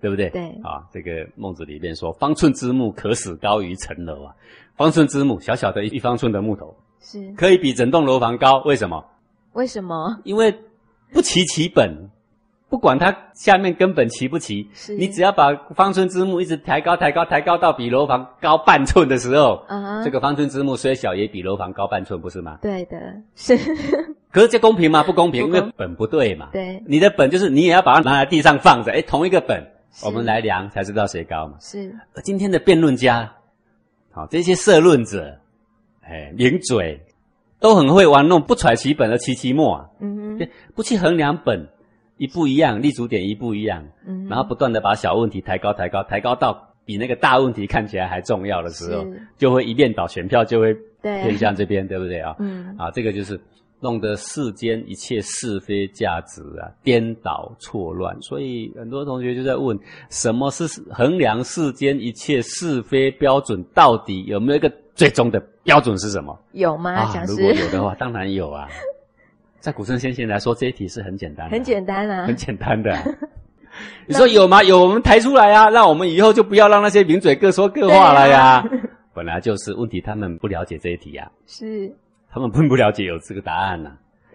[0.00, 0.28] 对不对？
[0.30, 4.34] 对啊，这个孟子里面说：“方寸之木，可使高于城楼啊。”
[4.76, 8.62] 方寸之木，小小的一方寸的木头，是可以比整栋楼房高。
[8.64, 9.02] 为什么？
[9.54, 10.20] 为什么？
[10.24, 10.54] 因为
[11.12, 12.10] 不齐其本，
[12.74, 19.64] 不管它下面根本齐不齐，你只要把方寸之木一直抬高、抬高、抬高到比楼房高半寸的时候，
[20.02, 22.58] 这个方寸之木虽小，也比楼房高半寸，不是吗？
[22.60, 23.56] 对的，是，
[24.32, 25.04] 可是这公平吗？
[25.04, 25.56] 不公平，公。
[25.56, 26.48] 因为本不对嘛。
[26.52, 29.64] 对，你的本就是你也要把它拿在地上放着，哎，同一个本，
[30.04, 31.54] 我们来量才知道谁高嘛。
[31.60, 31.94] 是。
[32.16, 33.32] 而今天的辩论家，
[34.10, 35.38] 好这些社论者，
[36.02, 37.00] 哎，名嘴，
[37.60, 41.68] 都很会玩弄不揣其本而其其末啊，嗯哼，不去衡量本，
[42.16, 49.04] 一不一样，立足点一不一样，嗯，然后不断的把小问题抬高、抬高、抬高到比那个大问题看起来还重要的时候，
[49.36, 52.36] 就会一面倒，选票就会偏向这边，对不对啊？
[52.38, 53.40] 嗯啊，这个就是
[53.80, 63.62] 弄得世间一切是非价值啊颠倒错乱，所以很多同学就在问，什么是衡量世间一切是非标准？
[63.74, 66.38] 到底有没有一个最终的标准是什么？
[66.52, 67.12] 有吗？
[67.26, 68.68] 如果有的话，当然有啊。
[69.64, 72.26] 在古圣先贤来说，这一题是很简单的，很简单啊。
[72.28, 72.92] 很，简单的。
[72.94, 73.02] 啊、
[74.06, 74.62] 你说有吗？
[74.62, 78.62] 有，我们抬出来啊、让我们以后就不要让那些名嘴各说各话了呀。
[79.14, 81.90] 本来就是问题，他们不了解这一题呀、是，
[82.30, 83.92] 他们并不了解有这个答案呐、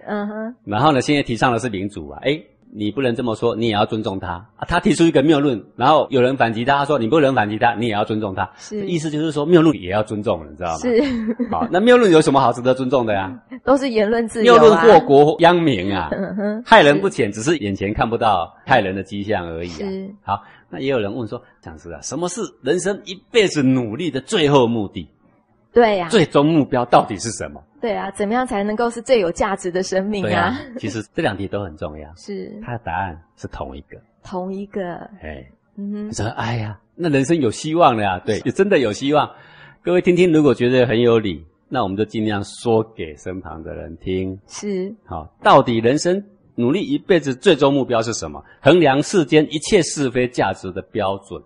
[0.07, 4.65] 嗯哼，然后呢，现在提倡的是民主啊，哎，你不能这么说，你也要尊重他啊。
[4.67, 8.49] 他提出一个谬论，然后有人反击他，他说你不能反击他，你也要尊重他。
[8.58, 10.77] 是意思就是说谬论也要尊重，你知道吗？
[10.77, 11.01] 是，
[11.49, 13.34] 好，那谬论有什么好值得尊重的呀？
[13.65, 19.89] 都是言论自由谬啊，论祸国殃民啊， 嗯，害人不浅，只是眼前看不到害人的迹象而已啊。
[19.89, 25.08] 是，好，那也有人问说，讲师啊，什么是人生一辈子努力的最后目的？
[25.73, 27.63] 对呀，最终目标到底是什么？
[27.79, 33.97] 对啊，怎么样才能够是最有价值的生命对啊啊？，其实这两题都很重要， 是它的答案是同一个。
[34.23, 35.45] 同一个，哎，
[35.77, 38.19] 嗯你说，哎呀，那人生有希望了呀？
[38.25, 39.29] 对，也真的有希望。
[39.82, 44.38] 各位听听，如果觉得很有理，那我们就尽量说给身旁的人听。
[44.47, 46.21] 是，好，到底人生
[46.55, 48.43] 努力一辈子最终目标是什么？
[48.62, 51.41] 衡量世间一切是非价值的标准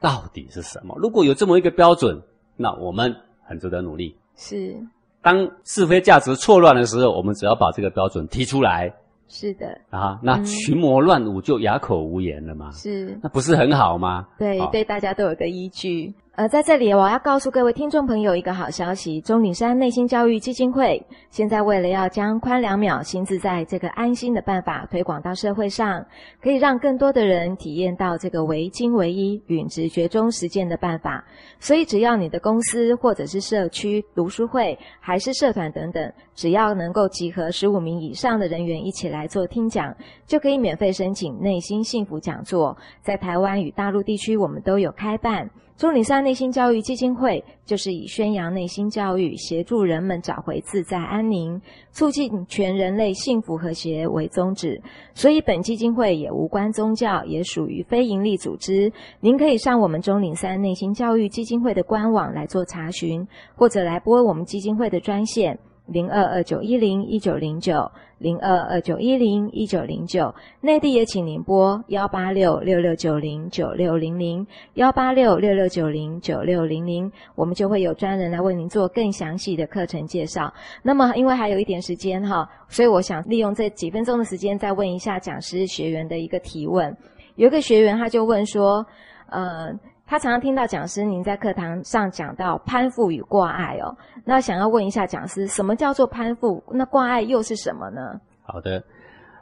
[0.00, 0.96] 到底是什么？
[0.98, 2.20] 如果有这么一个标准，
[2.56, 3.14] 那我们
[3.50, 4.14] 很值得努力。
[4.36, 4.74] 是，
[5.20, 8.90] 当是非价值错乱的时候，我们只要把这个标准提出来
[9.28, 13.18] 是的，啊，那嗯群魔乱舞就哑口无言了嘛，是。
[13.22, 14.26] 那不是很好吗？
[14.38, 16.14] 对对，大家都有个依据。
[16.40, 26.02] 呃，在这里我要告诉各位听众朋友一个好消息：钟岭山内心教育基金会现在为了要将宽两秒心自在这个安心的办法推广到社会上，
[26.42, 31.22] 可以让更多的人体验到这个唯精唯一、允直觉中实践的办法。
[31.58, 39.94] 所以，只要你的公司或者是社区、读书会还是社团等等，只要能够集合十五名以上的人员一起来做听讲，
[40.26, 42.74] 就可以免费申请内心幸福讲座。
[43.02, 45.50] 在台湾与大陆地区，我们都有开办。
[45.80, 51.58] 钟岭山内心教育基金会就是以宣扬内心教育、协助人们找回自在安宁、
[51.90, 54.78] 促进全人类幸福和谐为宗旨，
[55.14, 58.92] 所以本基金会也无关宗教，也属于非营利组织。
[59.20, 80.52] 您可以上我们钟岭山内心教育基金会的官网来做查询，或者来拨我们基金会的专线零二二九一零一九零九零二二九一零一九零九，内地也请您拨幺八六六六九零九六零零幺八六六六九零九六零零，我们就会有专人来为您做更详细的课程介绍。
[80.82, 86.94] 那么，因为还有一点时间哈，所以我想利用这几分钟的时间，再问一下讲师学员的一个提问。
[87.36, 88.86] 有一个学员他就问说，
[89.30, 89.72] 呃。
[90.10, 96.60] 他常常听到讲师您在课堂上讲到攀附与挂碍哦，那想要问一下讲师，什么叫做攀附？
[96.68, 98.20] 那挂碍又是什么呢？
[98.42, 98.82] 好的，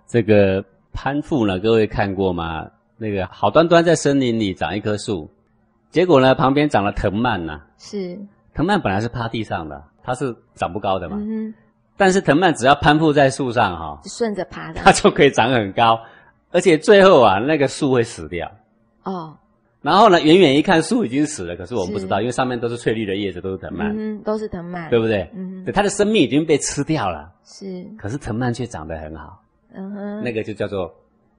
[0.07, 2.67] 这个攀附呢，各位看过吗？
[2.99, 5.31] 那个好端端在森林里长一棵树，
[5.89, 7.63] 结果呢旁边长了藤蔓呐。
[7.79, 8.19] 是。
[8.53, 11.17] 藤蔓本来是趴地上的，它是长不高的嘛。
[11.19, 11.55] 嗯。
[11.97, 15.99] 但是藤蔓只要攀附在树上哈，顺着爬的，它就可以长很高，
[16.53, 18.47] 而且最后啊，那个树会死掉。
[19.05, 19.35] 哦。
[19.81, 25.31] 然后呢，远远一看，树已经死了，可是我们不知道，因为上面都是翠绿的叶子，都是藤蔓，嗯，都是藤蔓，对不对？
[25.35, 29.41] 嗯，对，它的生命已经被吃掉了，是，可是藤蔓却长得很好，
[29.73, 30.93] 嗯哼，那个就叫做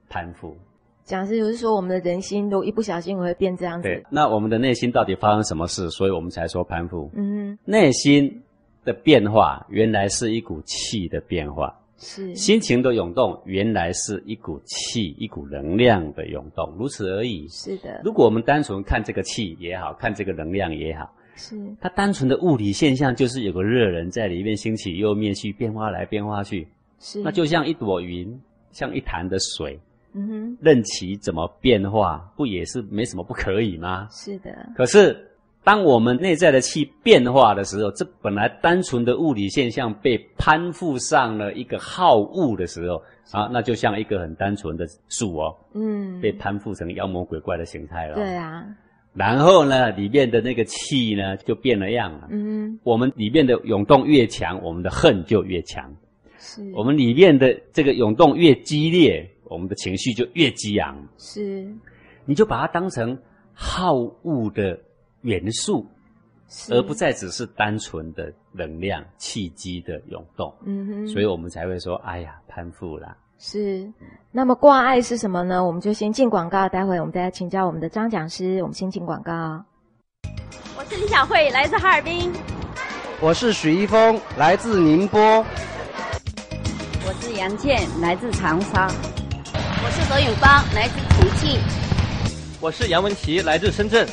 [0.08, 0.56] 攀附。
[1.04, 3.88] 讲师就是说，我们的人心都一不小心会变这样子。
[3.88, 5.90] 对，那我们的内心到底发生什么事？
[5.90, 7.10] 所以我们才说攀附。
[7.14, 8.42] 嗯哼，内心
[8.84, 11.76] 的变化原来是一股气的变化。
[12.02, 17.46] 是心情的涌动，原来是一股气，一股能量的涌动，如此而已。
[17.48, 18.00] 是的。
[18.02, 26.66] 如果我们单纯看这个气也好看这个能量也好，是它单纯的物理现象，就是有个热人在里面兴起又灭去，变化来变化去。
[26.98, 27.20] 是。
[27.20, 28.40] 那就像一朵云，
[28.72, 29.78] 像一潭的水，
[30.14, 34.08] 嗯哼，任其怎么变化，不也是没什么不可以吗？
[34.10, 34.70] 是的。
[34.74, 35.26] 可是。
[35.62, 42.96] 当我们内在的气变化的时候，这本来单纯的物理现象被攀附上了一个好物的时候，
[43.30, 48.14] 啊，那就像一个很单纯的树哦，嗯，被攀附成妖魔鬼怪的形态了。
[48.14, 48.64] 对啊。
[49.12, 52.28] 然后呢，里面的那个气呢就变了样了。
[52.30, 52.80] 嗯。
[52.82, 55.94] 我们里面的涌动越强，我们的恨就越强。
[56.38, 56.72] 是。
[56.74, 60.96] 我们里面的这个涌动越激烈，我们的情绪就越激昂。
[61.18, 61.70] 是。
[62.24, 63.16] 你就把它当成
[63.52, 64.78] 好物的。
[65.22, 65.86] 元素，
[66.70, 70.52] 而不再只是单纯的能量、气机的涌动。
[70.64, 73.90] 嗯哼，所以我们才会说：“哎呀，攀附啦。”是。
[74.32, 75.64] 那么挂碍是什么呢？
[75.64, 78.62] 我们就先进广告，待会我们再请教我们的张讲师。
[78.62, 79.64] 我们先进广告。
[80.76, 82.32] 我是李小慧，来自哈尔滨。
[83.20, 85.20] 我是许一峰，来自宁波。
[87.06, 88.86] 我是杨倩，来自长沙。
[88.86, 91.60] 我是何永芳，来自重庆。
[92.60, 94.06] 我是杨文琪，来自深圳。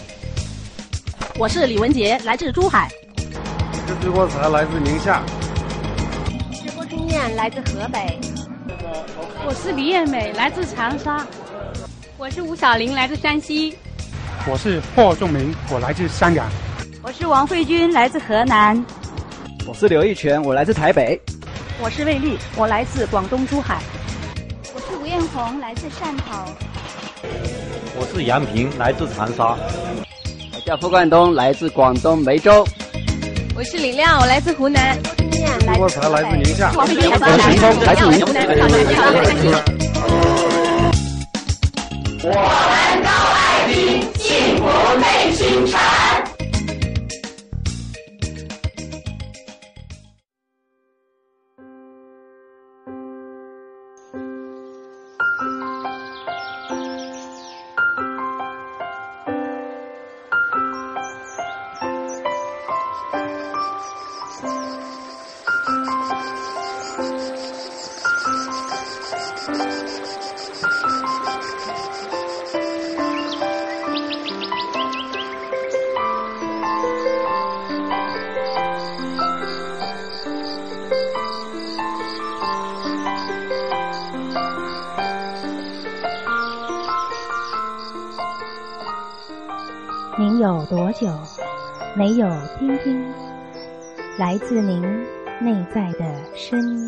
[1.39, 2.89] 我是李文杰，来自珠海。
[3.15, 5.23] 我是朱国才，来自宁夏。
[6.51, 8.19] 是郭春燕，来自河北。
[9.45, 11.23] 我是李艳美，来自长沙。
[12.17, 13.77] 我是吴小玲，来自山西。
[14.47, 16.49] 我是霍仲明，我来自香港。
[17.03, 18.83] 我是王慧君，来自河南。
[19.67, 21.21] 我是刘一全，我来自台北。
[21.79, 23.77] 我是魏丽，我来自广东珠海。
[24.73, 26.51] 我是吴艳红，来自汕头。
[27.95, 29.55] 我是杨平，来自长沙。
[30.67, 32.67] 叫付冠东，来自广东梅州。
[33.55, 34.97] 我是李亮，我来自湖南。
[35.79, 36.73] 我才来自宁夏。
[36.75, 38.45] 我是陈峰，来自湖南。
[42.21, 42.27] 我
[42.67, 44.67] 们都爱拼，幸福
[44.99, 45.96] 内心禅。
[92.59, 93.13] 听听
[94.17, 94.81] 来自您
[95.39, 96.86] 内在的声音？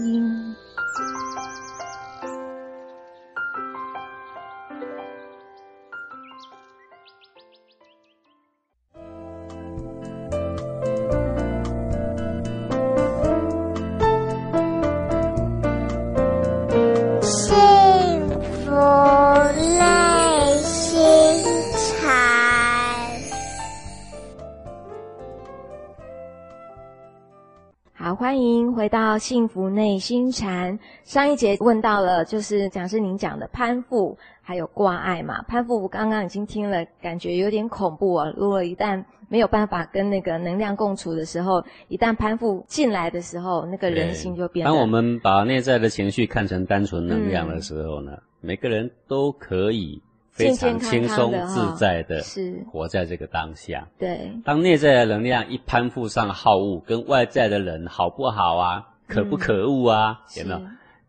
[29.19, 30.79] 幸福内心禅。
[31.03, 35.41] 上一节问到了，就是讲师您讲的攀附还有挂碍嘛？
[35.43, 38.33] 攀附刚刚已经听了，感觉有点恐怖啊。
[38.35, 44.65] 如果一旦没有办法跟那个能量共处的时候，一旦攀附进来的时候，那个人心就变。
[44.65, 50.01] 当我们把内在的情绪看成单纯能量的时候呢，每个人都可以。
[50.31, 53.89] 非常轻松自在的，是活在这个当下。
[53.97, 60.61] 对，当内在的能量一攀附上好物，跟外在的人好不好啊，可不可恶啊，有没有？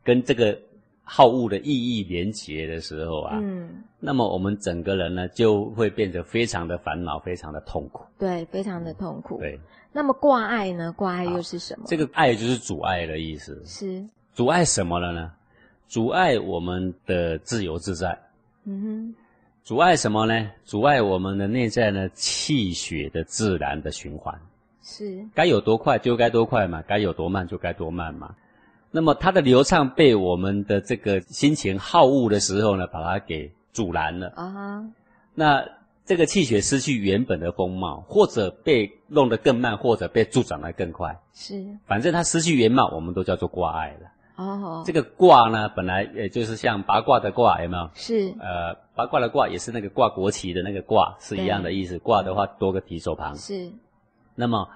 [0.02, 0.58] 跟这个
[1.04, 8.02] 好恶的意义连结的时候啊，嗯，那么我们整个人呢，就会变得非常的烦恼，非常的痛苦。
[8.18, 9.38] 对，非常的痛苦。
[9.38, 9.60] 对。
[9.92, 10.92] 那么挂碍呢？
[10.96, 11.84] 挂碍又是什么？
[11.86, 13.60] 这个爱就是阻碍的意思。
[13.66, 14.02] 是。
[14.32, 15.32] 阻碍什么了呢？
[15.86, 18.18] 阻碍我们的自由自在。
[18.64, 19.14] 嗯哼。
[19.62, 20.50] 阻碍什么呢？
[20.64, 24.34] 阻碍我们的内在呢气血的自然的循环，
[24.82, 28.34] 是该有多快就该多快嘛，该有多慢就该多慢嘛。
[28.90, 34.84] 那么它的流畅被我们的这个心情好恶的时候呢，把它给阻拦了啊。
[35.34, 35.64] 那
[36.04, 44.10] 这个气血失去原本的风貌，或者被弄得更慢，或者被助长得更快，是反正它失去原貌，我们都叫做挂碍了。
[44.42, 47.90] 哦，这个卦呢，本来也就是像八卦的卦，有没有？
[47.94, 48.34] 是。
[48.40, 51.98] 呃，八卦的卦也是那个挂国旗的那个卦，是一样的意思。
[51.98, 53.36] 卦的话多个提手旁。
[53.36, 53.70] 是。
[54.40, 54.66] 那么，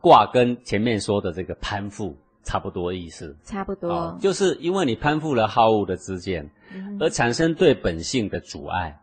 [0.00, 3.36] 卦跟前面说的这个攀附差不多意思。
[3.44, 4.18] 差不多。
[4.20, 6.50] 就是因为你攀附了好恶的之见，
[6.98, 9.00] 而产生对本性的阻碍，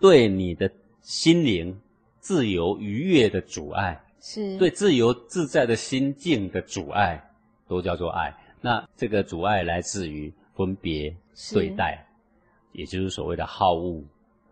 [0.00, 0.70] 对你的
[1.02, 1.78] 心灵
[2.18, 7.22] 自由愉悦的阻碍，是对自由自在的心境的阻碍，
[7.68, 8.34] 都叫做爱。
[8.60, 11.14] 那这个阻碍来自于分别
[11.52, 12.06] 对待，
[12.72, 14.02] 也就是所谓的好恶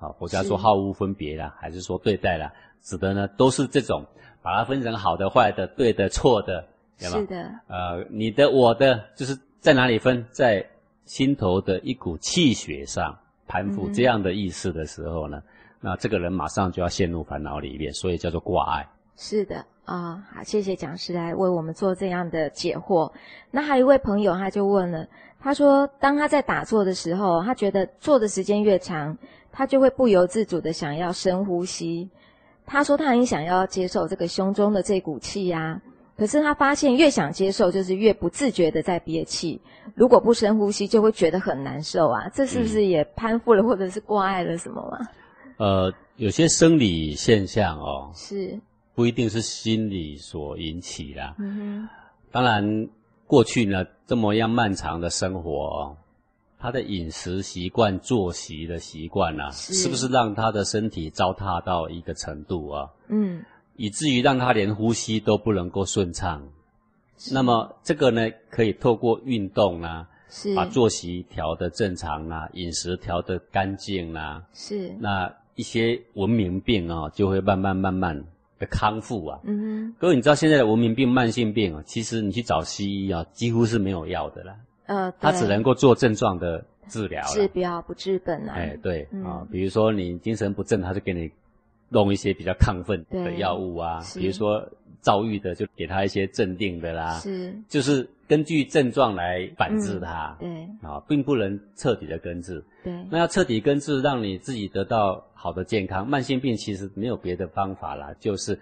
[0.00, 4.04] 啊，佛家说好恶分别啦，还是说对待啦，指的呢都是这种
[4.42, 6.66] 把它分成好的、坏的、对的、错的？
[6.98, 7.50] 是的。
[7.68, 10.64] 呃，你的、我的，就是在哪里分，在
[11.06, 15.42] 心头的一股气血上攀附这样的意思的时候呢，
[15.80, 18.88] 那这个人马上就要陷入烦恼里面，所以叫做挂碍。
[19.16, 19.64] 是的。
[19.86, 23.10] 啊，好，谢谢讲师来为我们做这样的解惑。
[23.50, 25.04] 那还有一位朋友，他就问了，
[25.40, 29.16] 他说，当他在打坐的时候，他觉得坐的时间越长，
[29.50, 32.08] 他就会不由自主的想要深呼吸。
[32.72, 35.82] 他说他很想要接受这个胸中的这股气呀，
[36.16, 39.60] 可是他发现越想接受，就是越不自觉的在憋气。
[39.96, 42.28] 如果不深呼吸，就会觉得很难受啊。
[42.32, 45.08] 这是不是也攀附了，或者是挂碍了什么吗？
[45.56, 48.56] 呃，有些生理现象哦，是。
[48.94, 51.34] 不一定是心理所引起的。
[51.38, 51.88] 嗯哼，
[52.30, 52.88] 当然，
[53.26, 55.96] 过去呢这么样漫长的生活，
[56.60, 62.88] 他的饮食习惯、作息的习惯啊，是不是让他的身体糟蹋到一个程度啊？
[63.08, 63.42] 嗯，
[63.76, 66.46] 以至于让他连呼吸都不能够顺畅。
[67.32, 78.24] 那么这个呢，可以透过运动啊，是把作息调得正常啊，饮食调得干净啊，是那一些文明病啊，就会慢慢慢慢。
[78.60, 84.54] 的康复啊，嗯，各位，你知道现在的文明病、慢性病啊，其实你去找西医啊，几乎是没有药的啦。
[84.90, 88.54] 呃，他只能够做症状的治疗，治标不治本啊。
[88.54, 91.30] 哎，对啊，比如说你精神不振，他就给你
[91.88, 94.68] 弄一些比较亢奋的药物啊，比如说
[95.00, 100.48] 躁郁的，就给他一些镇定的啦，是，就是根据症状来反治他，对，
[100.82, 102.64] 啊，并不能彻底的根治。
[102.82, 105.24] 对，那要彻底根治，让你自己得到。
[105.42, 108.60] 好的健康，慢性病其实没有别的方法啦，就是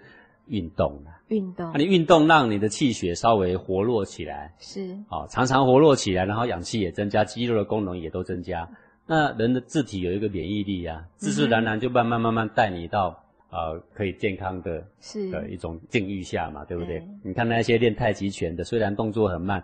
[0.49, 1.21] 运动啦。
[1.29, 8.67] 运动，那你运动让你的气血稍微活络起来，是哦，常常活络起来，然后氧气也增加，肌肉的功能也都增加。
[9.05, 17.01] 那人的自体有一个免疫力啊，自自然然就慢慢慢慢带你到呃可以健康的是的一种境遇下嘛，对不对？
[17.23, 19.63] 你看那些练太极拳的，虽然动作很慢。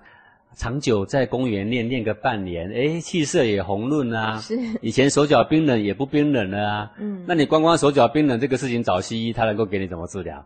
[0.57, 4.37] 长久在公园练练个半年，哎，气色也红润啊。
[4.37, 4.57] 是。
[4.81, 6.91] 以前手脚冰冷也不冰冷了啊。
[6.97, 7.25] 嗯。
[7.27, 10.45] 那你光光手脚冰冷这个事情找西医，他能够给你怎么治疗？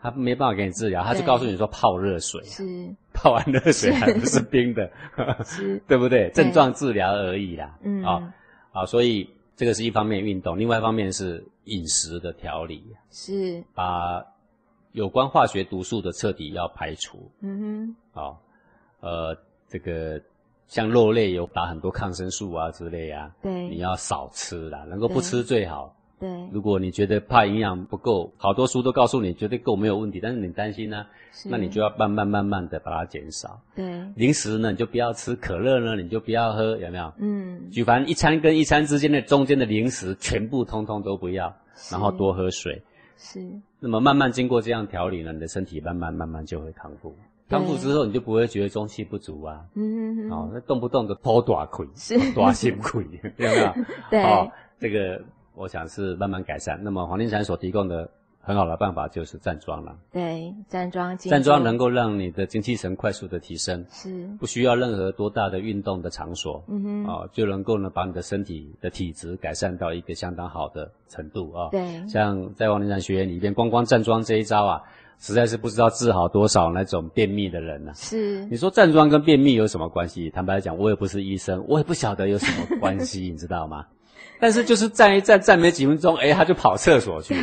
[0.00, 2.42] 他没办法给你治疗，他就告诉你说泡热水。
[2.44, 2.94] 是。
[3.12, 4.90] 泡完热水还不是冰的。
[5.44, 5.78] 是。
[5.88, 6.30] 对不对？
[6.30, 7.78] 症状治疗而已啦。
[7.82, 8.02] 嗯。
[8.02, 8.34] 啊
[8.72, 12.84] 啊，所以这个是一方面运动，另外一方面是饮食的调理。
[13.10, 13.62] 是。
[13.74, 14.24] 把
[14.92, 17.30] 有关化学毒素的彻底要排除。
[17.40, 17.96] 嗯哼。
[18.12, 18.42] 好，
[19.00, 19.36] 呃。
[19.72, 20.20] 这个
[20.66, 25.94] 像肉类有打很多抗生素啊之类啊，对，你要少吃啦，能够不吃最好。
[26.20, 31.06] 对，如果你觉得怕营养不够，好多书都告诉你绝对够没有问题，但是你担心呢，
[31.46, 33.58] 那你就要慢慢慢慢的把它减少。
[33.74, 37.12] 对，零食呢你就不要吃，可乐呢你就不要喝，有没有？
[37.18, 41.56] 嗯，举凡一餐跟一餐之间的中间的零食，全部通通都不要，
[41.90, 42.82] 然后多喝水。
[43.16, 43.40] 是。
[43.78, 47.16] 那么慢慢经过这样调理呢，你的身体慢慢慢慢就会康复。
[47.48, 49.64] 康复之后你就不会觉得中气不足啊。
[49.74, 50.30] 嗯嗯。
[50.30, 53.02] 哦，那动不动的剖大亏，是大心亏，
[53.38, 53.74] 有没有？
[54.10, 54.22] 对。
[54.22, 55.20] 哦，这个
[55.54, 56.78] 我想是慢慢改善。
[56.82, 58.08] 那么黄金禅所提供的。
[58.42, 59.94] 很好的办法就是站桩了。
[60.10, 61.16] 对，站桩。
[61.18, 71.68] 站桩能够让你的精气神快速的提升，是不需要任何多大的运动的场所，嗯哼，啊，就能够呢把你的身体的体质改善到一个相当好的程度啊。
[71.70, 74.82] 对，像在王林山学院里边，光光站桩这一招啊，
[75.18, 77.92] 实在是不知道治好多少那种便秘的人呢。
[77.94, 80.30] 是，你说站桩跟便秘有什么关系？
[80.30, 83.84] 坦白讲，我也不是医生，我也不晓得有什么关系， 你知道吗？
[84.40, 87.36] 但是就是站一站，站没几分钟，哎，他就跑厕所去。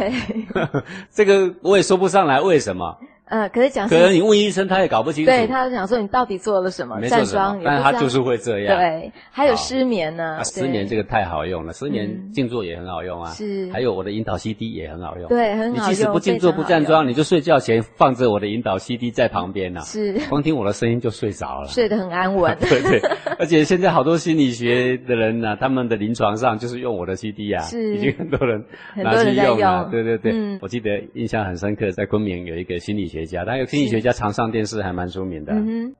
[1.14, 2.98] 这个我也说不上来为什么。
[3.30, 5.30] 呃，可是讲，可能你问医生，他也搞不清楚。
[5.30, 7.02] 对，他想说你到底做了什么？
[7.08, 8.78] 站桩，但是他就是会这样。
[8.78, 10.42] 对，还有失眠呢。
[10.46, 13.32] 失眠这个太好用了，失眠静坐也很好用啊。
[13.32, 13.70] 是。
[13.72, 15.28] 还有我的引导 CD 也很好用。
[15.28, 15.76] 对，很好用。
[15.76, 19.82] 你即使不静坐不站桩，你就睡觉前放着我的引导 CD 在旁边呐。
[19.82, 20.18] 是。
[20.30, 21.68] 光听我的声音就睡着了。
[21.68, 22.56] 睡得很安稳。
[22.62, 23.00] 对对。
[23.40, 27.62] 而且现在好多心理学的人呢，他们的临床上就是用我的 CD 啊。
[27.64, 27.98] 是。
[27.98, 28.64] 已经很多人
[28.96, 29.90] 拿去用了。
[29.92, 30.32] 对对对。
[30.34, 30.58] 嗯。
[30.62, 34.02] 我记得印象很深刻，在昆明有一个心理学家，他有心理学。
[34.02, 35.54] 家常上电视，还蛮出名的。
[35.54, 35.96] 嗯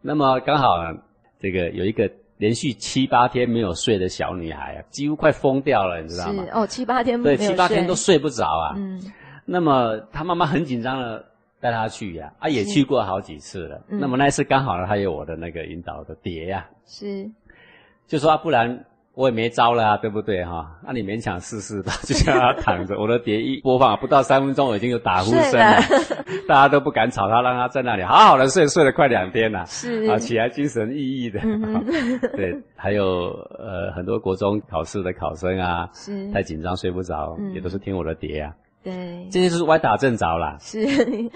[0.00, 0.76] 那么刚好，
[1.40, 6.44] 这个有一个连续七八天没有睡的小女孩啊，几乎快疯掉了，你知道吗？
[6.52, 8.74] 哦，七八天对，七八天都睡不着啊。
[8.76, 9.00] 嗯。
[9.44, 11.24] 那么她妈妈很紧张的
[11.60, 13.82] 带她去呀，啊，也去过好几次了。
[13.88, 16.68] 那么那次刚好呢，还有我的那个引导的碟呀。
[16.86, 17.30] 是。
[18.06, 18.84] 就说啊，不然。
[19.14, 20.76] 我也没招了啊，对不对哈？
[20.84, 22.98] 那你勉强试试吧，就叫他躺着。
[22.98, 25.76] 我的碟一播放，不到三分钟，我已经有打呼声了，
[26.48, 29.64] 大家都不敢吵他，让他在那里好好的睡，睡了快两天了。
[29.66, 31.40] 是啊，起来精神奕奕的。
[32.36, 38.52] 对，还有呃很多国中考试的考生啊，是太紧张睡不着，也都是听我的碟啊。
[38.84, 40.58] 对，这些就是歪打正着啦。
[40.60, 40.84] 是，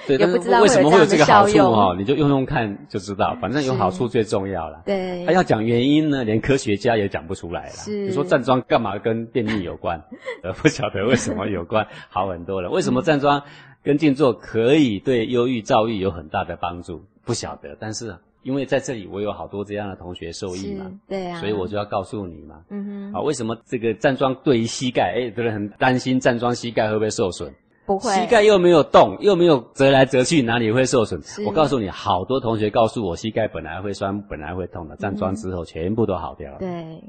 [0.06, 1.96] 对，但是为什么会有这个好处哦？
[1.98, 4.82] 你就用用看就知道，反正有好处最重要啦。
[4.84, 7.72] 对，他要讲原因呢，连科学家也讲不出来啦。
[7.72, 9.98] 是，你说站桩干嘛跟便秘有关？
[10.44, 12.68] 呃，不晓得为什么有关，好很多了。
[12.68, 13.42] 为什么站桩
[13.82, 17.02] 跟静坐可以对忧郁、躁郁有很大的帮助？
[17.24, 18.14] 不晓得，但是。
[18.42, 27.52] 因为在这里，我有好多这样的同学受益嘛，对啊，所以我就要告诉你嘛，嗯哼，啊，为什么这个站桩对于膝盖，哎，有人很担心站桩膝盖会不会受损？
[27.84, 31.20] 不会，膝盖又没有动，又没有折来折去，哪里会受损？
[31.46, 36.58] 我告诉你，好多同学告诉我，膝盖本来会酸，本来会痛的，站桩之后全部都好掉了。
[36.58, 37.02] 对，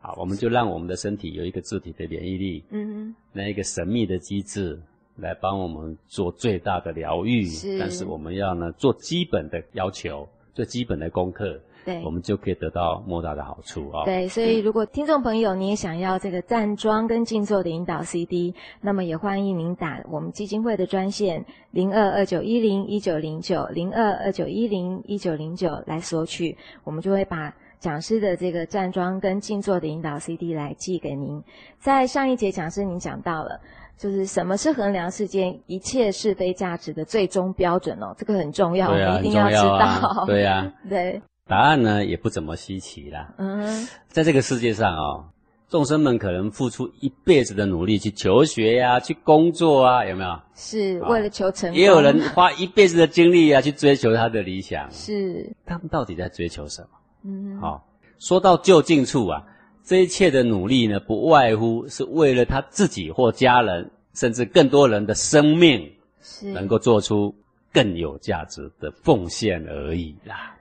[0.00, 4.80] 好，我们就让我们的身体有一个自体的免疫力，嗯哼，那一个神秘的机制
[5.16, 7.44] 来帮我们做最大的疗愈。
[7.46, 10.26] 是，但是我们要呢做基本的要求。
[10.56, 14.06] 最基本的功课，对，我们就可以得到莫大的好处啊。
[14.06, 31.42] 对，所以如果听众朋友你也想要这个站桩跟静坐的引导 CD，那么也欢迎您打我们基金会的专线零二二九一零一九零九零二二九一零一九零九来索取，我们就会把讲师的这个站桩跟静坐的引导 CD 来寄给您。
[31.78, 33.60] 在上一节讲师您讲到了。
[33.98, 38.14] 就是什么是衡量世间一切是非价值的最终标准哦？
[38.18, 40.24] 这个很重要，我们一定要知道。
[40.28, 41.22] 对呀， 对。
[41.48, 43.32] 答案呢也不怎么稀奇啦。
[43.38, 45.24] 嗯，在这个世界上哦，
[45.70, 50.38] 众生们可能付出一辈子的努力去求学呀，去工作啊，有没有？
[50.54, 51.78] 是为了求成功。
[51.78, 54.86] 也有人花一辈子的精力啊，去追求他的理想。
[54.90, 55.50] 是。
[55.64, 56.88] 他们到底在追求什么？
[57.26, 57.58] 嗯。
[57.60, 57.86] 好，
[58.18, 59.44] 说到就近处啊。
[59.84, 65.88] 这一切的努力呢，不外乎是为了他自己或家人，甚至更多人的生命，
[66.20, 67.32] 是能够做出
[67.72, 70.56] 更有价值的奉献而已啦。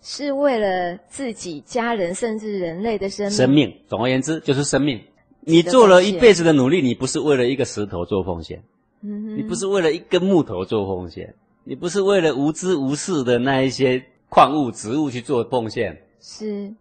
[0.00, 3.36] 是为了自己、家人，甚至人类的生命。
[3.36, 4.98] 生命，总而言之就是生命。
[5.42, 8.62] 你做了一辈子的努力，你不是为了一个石头做奉献，
[9.02, 16.74] 嗯，你不是为了一根木头做奉献，你不是为了无知无识的那一些矿物、植物去做奉献，是。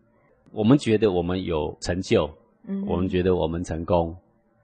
[0.52, 2.28] 我们觉得我们有成就，
[2.66, 4.18] 嗯，我们觉得我们成功，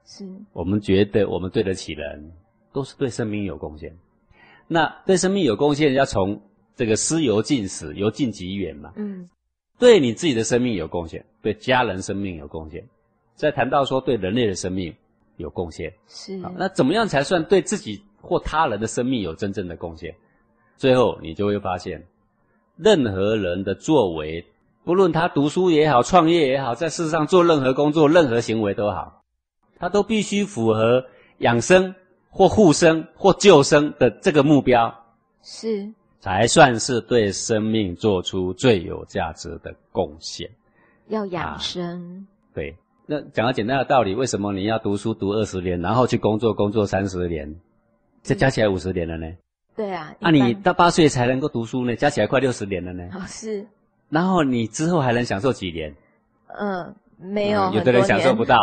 [0.04, 2.32] 是，我们觉得我们对得起人，
[2.72, 3.96] 都是对生命有贡献。
[4.66, 6.42] 那对生命有贡献，要从
[6.74, 9.30] 这个思由近始，由近及远嘛，嗯，
[9.78, 12.84] 对你自己的生命有贡献，对家人生命有贡献，
[13.36, 14.92] 再谈到说对人类的生命
[15.36, 16.36] 有贡献，是。
[16.56, 20.12] 那怎么样才算对自己或他人的生命有真正的贡献？
[20.76, 22.04] 最后你就会发现，
[22.74, 24.44] 任何人的作为。
[24.86, 29.24] 不论他读书也好，创业也好，在世上做任何工作、任何行为都好，
[29.80, 31.04] 他都必须符合
[31.38, 31.92] 养生
[32.30, 34.94] 或护生或救生的这个目标，
[35.42, 40.48] 是才算是对生命做出最有价值的贡献。
[41.08, 42.24] 要养生，
[42.54, 42.76] 对。
[43.06, 47.56] 那讲个简单的道理，为什么你要读书读二十年，然后去工作工作三十年，
[48.22, 49.26] 这加起来五十年了呢？
[49.74, 50.14] 对啊。
[50.20, 53.02] 那你到八岁才能够读书呢，加起来快六十年了呢。
[53.12, 53.66] 哦，是。
[54.16, 55.94] 然后你之后还能享受几年？
[56.58, 57.70] 嗯，没有。
[57.74, 58.56] 有的人享受不到。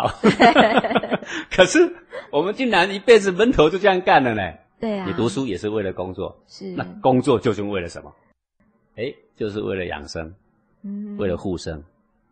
[1.56, 1.96] 可是
[2.32, 4.42] 我们竟然一辈子闷头就这样干了呢。
[4.80, 5.06] 对啊。
[5.06, 6.36] 你读书也是为了工作。
[6.48, 6.72] 是。
[6.72, 8.12] 那工作究竟为了什么？
[8.96, 10.34] 哎，就是为了养生，
[10.82, 11.84] 嗯，为了护生，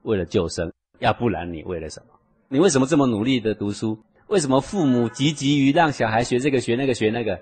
[0.02, 0.74] 为了救生。
[0.98, 2.16] 要不然你为了什么？
[2.48, 4.00] 你为什么这么努力的读书？
[4.26, 7.40] 为什么父母急急于让小孩学这个学那个学那个，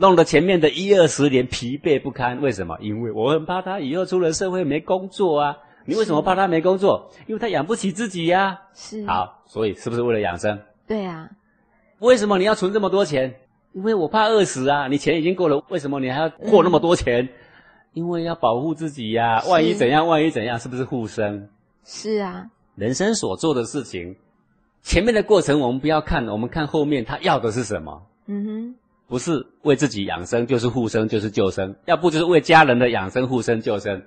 [0.00, 2.40] 弄得前面的一二十年疲惫不堪？
[2.40, 2.78] 为什么？
[2.80, 5.58] 因为我很怕他以后出了社会没工作啊！
[5.86, 7.10] 你为什么怕他没工作？
[7.26, 8.60] 因为他养不起自己呀。
[8.74, 9.04] 是。
[9.06, 10.56] 好，所以是不是为了养生？
[10.86, 11.28] 对啊。
[11.98, 13.34] 为什么你要存这么多钱？
[13.72, 14.86] 因为我怕饿死啊！
[14.86, 17.28] 你钱已经够了，为什么你还要过那么多钱？
[17.92, 21.50] 因为要保护自己呀，万一怎样，万一怎样，是不是护身？
[21.84, 22.46] 是啊。
[22.76, 24.14] 人生所做的事情，
[24.80, 28.06] 前面的过程我们不要看，我们看后面他要的是什么？
[28.26, 28.74] 嗯哼，
[29.08, 34.00] 不是为自己养生，就是护生，就是救生；要不就是为家人的养生、护生、救生。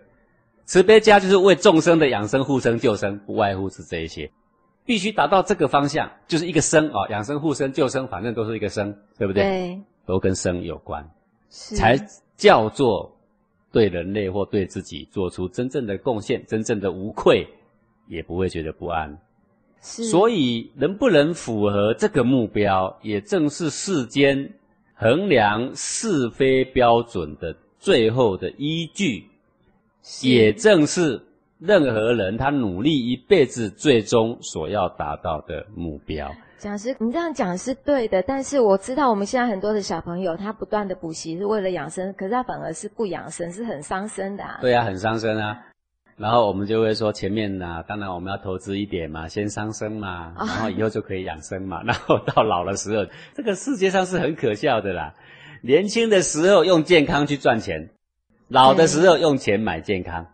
[0.66, 4.32] 慈悲家就是为众生的养生、护生、救生，不外乎是这一些。
[4.86, 9.44] 必须达到这个方向，就是一个生啊，养生、护生、救生，反正都是一个生，对不对？
[9.44, 11.06] 对，都跟生有关，
[11.50, 11.98] 才
[12.38, 13.12] 叫做
[13.72, 17.48] 对人类或对自己做出真正的贡献，真正的无愧。
[18.08, 19.18] 也不会觉得不安，
[19.80, 24.54] 所以能不能符合这个目标，也正是世间
[25.02, 29.26] 衡量是非标准的最后的依据，
[30.22, 31.20] 也正是
[31.58, 36.32] 任何人他努力一辈子最终所要达到的目标。
[36.60, 44.44] 讲师，你这样讲是对的，但是我知道我们现在很多的小朋友，他不断的补习是为了养生，可是他反而是不养生，是很伤身的。
[44.62, 45.60] 对啊，很伤身啊。
[46.18, 51.82] 然后我们就会说，前面呢，当然我们要投资一点嘛，先伤身嘛，然后以后就可以养生嘛。
[51.88, 55.16] 然后到老的时候，这个世界上是很可笑的啦。
[55.64, 57.90] 年轻的时候用健康去赚钱，
[58.48, 60.28] 老的时候用钱买健康。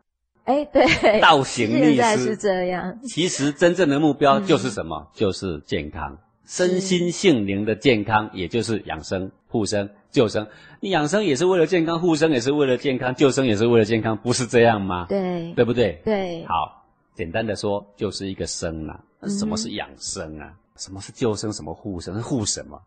[0.46, 3.00] 哎，对，倒行逆施是这样。
[3.04, 5.12] 其实真正的目标就是什么？
[5.14, 6.18] 就是健康，
[6.48, 10.48] 身心性灵的健康，也就是养生、护生、救生。
[10.80, 15.06] 你养生也是为了健康，护生也是为了健康，救生也是为了健康，不是这样吗？
[15.10, 16.02] 对，对不对？
[16.06, 16.46] 对。
[16.46, 18.98] 好，简单的说，就是一个生啊。
[19.20, 20.54] 那什么是养生啊？
[20.78, 21.52] 什么是救生？
[21.52, 22.24] 什么护生？
[22.24, 22.82] 护什么？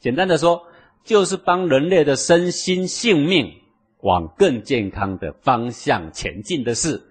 [0.00, 0.62] 简单的说，
[1.04, 3.52] 就是帮人类的身心性命
[4.00, 7.02] 往更健康的方向前进的事，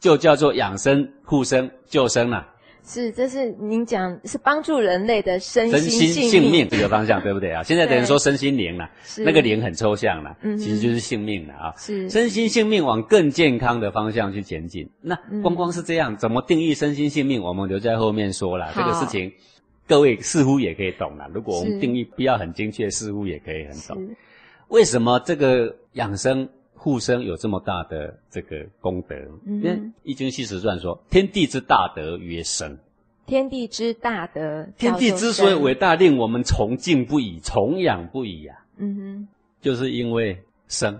[0.00, 2.48] 就叫做养生、护生、救生了。
[2.84, 7.62] 是，这是您讲是帮助人类的身心性命这个方向，对不对啊？
[7.62, 11.74] 现在等于说身心灵了，那个灵很抽象了，其实就是性命了啊。
[11.76, 14.88] 是身心性命往更健康的方向去前进。
[15.00, 17.40] 那光光是这样，怎么定义身心性命？
[17.40, 18.72] 我们留在后面说了。
[18.74, 19.32] 这个事情，
[19.86, 21.30] 各位似乎也可以懂了。
[21.32, 24.16] 如果我们定义不要很精确，似乎也可以很懂。
[24.68, 26.48] 为什么这个养生
[26.82, 29.14] 护生有这么大的这个功德？
[29.46, 29.70] 因为
[30.02, 32.76] 《易经系辞传》说：“天地之大德曰生。”
[33.24, 38.66] 天地之大德，天地之所以伟大，令我们崇敬不已、崇仰不已啊！
[38.78, 39.28] 嗯哼，
[39.60, 40.98] 就是因为生。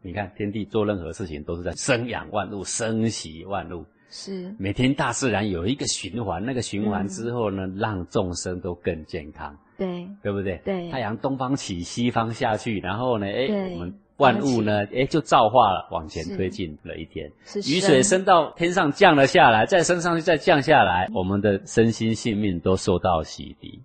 [0.00, 3.84] 你看，天地做任何事情都是在生养万物、生息万物。
[4.10, 9.58] 是每天大自然有一个循环，那个循环之后呢，让众生都更健康。
[9.76, 10.60] 对，对不对？
[10.64, 13.92] 对，太阳东方起，西方下去，然后呢，哎，我们。
[14.20, 17.26] 万物呢，哎，就造化了，往前推进了一天。
[17.66, 23.80] 雨水升到天上降了下来，再升上去，再降下来，我们的身心性命都受到洗涤，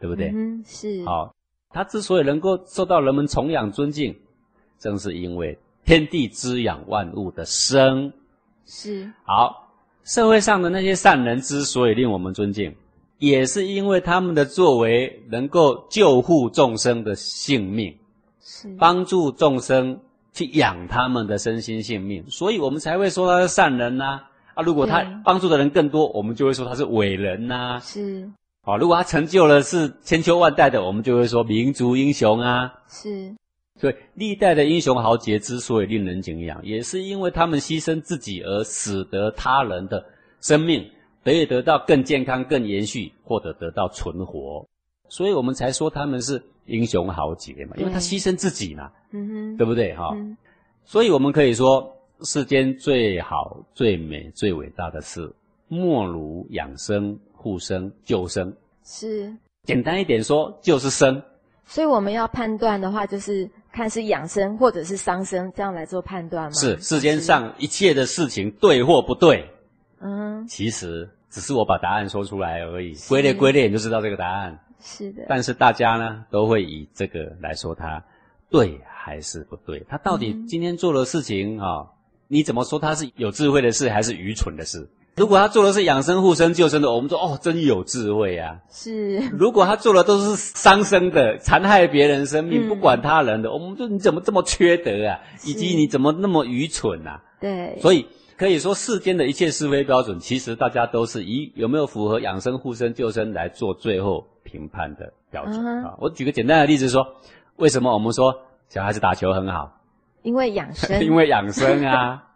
[0.00, 0.30] 对不对？
[0.32, 1.04] 嗯，是。
[1.04, 1.34] 好，
[1.70, 4.16] 它之所以能够受到人们崇仰尊敬，
[4.78, 8.12] 正是因为天地滋养万物的生。
[8.64, 9.10] 是。
[9.24, 9.68] 好，
[10.04, 12.72] 社会上的那些善人之所以令我们尊敬，
[13.18, 17.92] 也是因为他们的作为能够救护众生的性命。
[18.78, 19.98] 帮助众生
[20.32, 24.20] 去养他们的身心性命，所以我们才会说他是善人呐。
[24.54, 27.80] 啊，如果他帮助的人更多，我们就会说他是伟人呐。
[27.82, 28.30] 是。
[28.62, 32.72] 啊，如果他成就了是千秋万代的，我们就会说民族英雄啊。
[32.88, 33.34] 是。
[33.80, 40.04] 所以历代的英雄豪杰之所以令人敬仰，也是因为他们牺牲自己而使得他人的
[40.40, 40.88] 生命
[41.24, 44.64] 得以得到更健康、更延续，或者得到存活。
[45.08, 46.42] 所以我们才说他们是。
[46.66, 50.16] 英雄豪杰嘛，因为他牺牲自己嘛，嗯哼，对不对哈？
[50.86, 55.30] 所以我们可以说，世间最好、最美、最伟大的事，
[55.68, 58.50] 莫如养生、护生、救生。
[58.82, 59.30] 是，
[59.64, 61.22] 简单一点说，就是生。
[61.66, 66.52] 所以我们要判断的话，就是看是养生或者是伤生，这样来做判断吗？
[66.52, 69.46] 是，世间上一切的事情对或不对，
[70.00, 74.58] 嗯，其实只是我把答案说出来而已，归类归类你就知道这个答案。
[74.84, 78.04] 是的，但是大家呢都会以这个来说他
[78.50, 79.82] 对还是不对？
[79.88, 81.86] 他到底今天做的事情啊，
[82.28, 84.86] 你怎么说他是有智慧的事还是愚蠢的事？
[85.16, 88.58] 如果他做的是养生护身救生的，我们说哦，真有智慧啊。
[88.68, 89.20] 是。
[89.30, 95.20] 如果他做的都是伤生的、残害别人生命、不管他人的，我们说你怎么这么缺德啊？
[95.44, 97.22] 以及你怎么那么愚蠢啊？
[97.40, 97.78] 对。
[97.80, 98.06] 所以
[98.36, 105.94] 可以说，世间的一切是非标准，其实大家都是以有没有符合养生护身救生来做最后评判的标准啊。
[105.98, 107.06] 我举个简单的例子说，
[107.56, 108.34] 为什么我们说
[108.68, 109.80] 小孩子打球很好？
[110.22, 110.98] 因为养生。
[111.04, 112.22] 因为养生啊。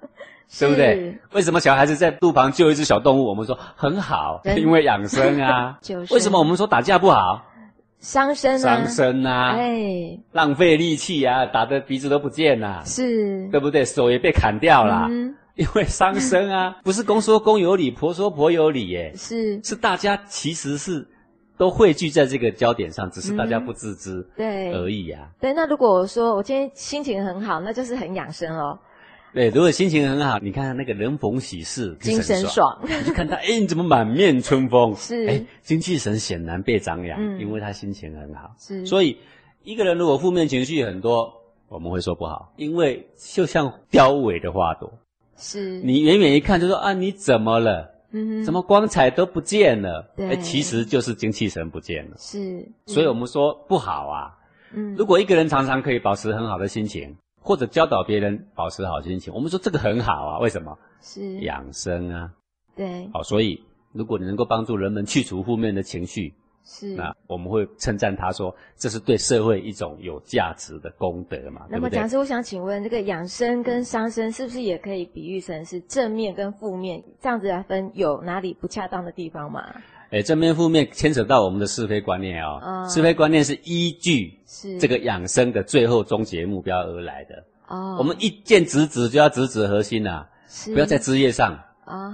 [0.58, 1.18] 对不对？
[1.32, 3.24] 为什么小孩子在路旁救一只小动物？
[3.24, 5.78] 我们说很好，因为养生啊。
[6.10, 7.44] 为什么我们说打架不好？
[8.00, 8.58] 伤身啊！
[8.58, 9.50] 伤身啊！
[9.58, 12.82] 哎，浪费力气啊，打的鼻子都不见了。
[12.86, 13.84] 是，对不对？
[13.84, 15.10] 手也被砍掉了，
[15.58, 16.78] 因为伤身啊。
[16.82, 19.12] 不是公说公有理，婆说婆有理，耶。
[19.14, 21.06] 是，是大家其实是
[21.58, 25.28] 都汇聚在这个焦点上，只是大家不自知对而已啊。
[25.40, 28.78] 对，那如果我说我今天心情很好，那就是很养生哦。
[29.34, 34.94] 对，如果心情很好，你看那个人逢喜事精神爽，你就看他， 哎，你怎么满面春风？
[34.96, 38.54] 是，哎，精气神显然被张扬，因为他心情很好。
[38.58, 39.18] 是，所以
[39.62, 41.30] 一个人如果负面情绪很多，
[41.68, 44.90] 我们会说不好，因为就像凋萎的花朵，
[45.38, 47.94] 是你远远一看就说啊，你怎么了？
[48.10, 50.10] 嗯，什么光彩都不见了？
[50.16, 52.16] 对，其实就是精气神不见了。
[52.18, 54.36] 是，所以我们说不好啊。
[54.74, 57.16] 嗯，如果一个人常常可以保持很好的心情。
[57.40, 60.76] 或者教导别人保持好心情，我们说这个很好啊，为什么？
[61.00, 62.30] 是养生啊。
[62.76, 63.08] 对。
[63.10, 63.62] 好，所以
[63.92, 66.34] 如果你能够帮助人们去除负面的情绪，
[66.70, 71.62] 是那我们会称赞他说，这是对社会一种有价值的功德嘛。
[71.70, 77.90] 那么讲师，我想请问，这个养生跟伤生是不是也可以比喻成是正面跟负面这样子来分？
[77.94, 79.64] 有哪里不恰当的地方吗？
[80.10, 82.86] 哎，正面负面牵扯到我们的是非观念哦。
[82.86, 87.42] 是非观念是依据是这个养生的最后终结目标而来的。
[87.68, 87.96] 哦。
[87.98, 90.26] 我们一见直指就要直指核心呐，
[90.66, 91.58] 不要在枝叶上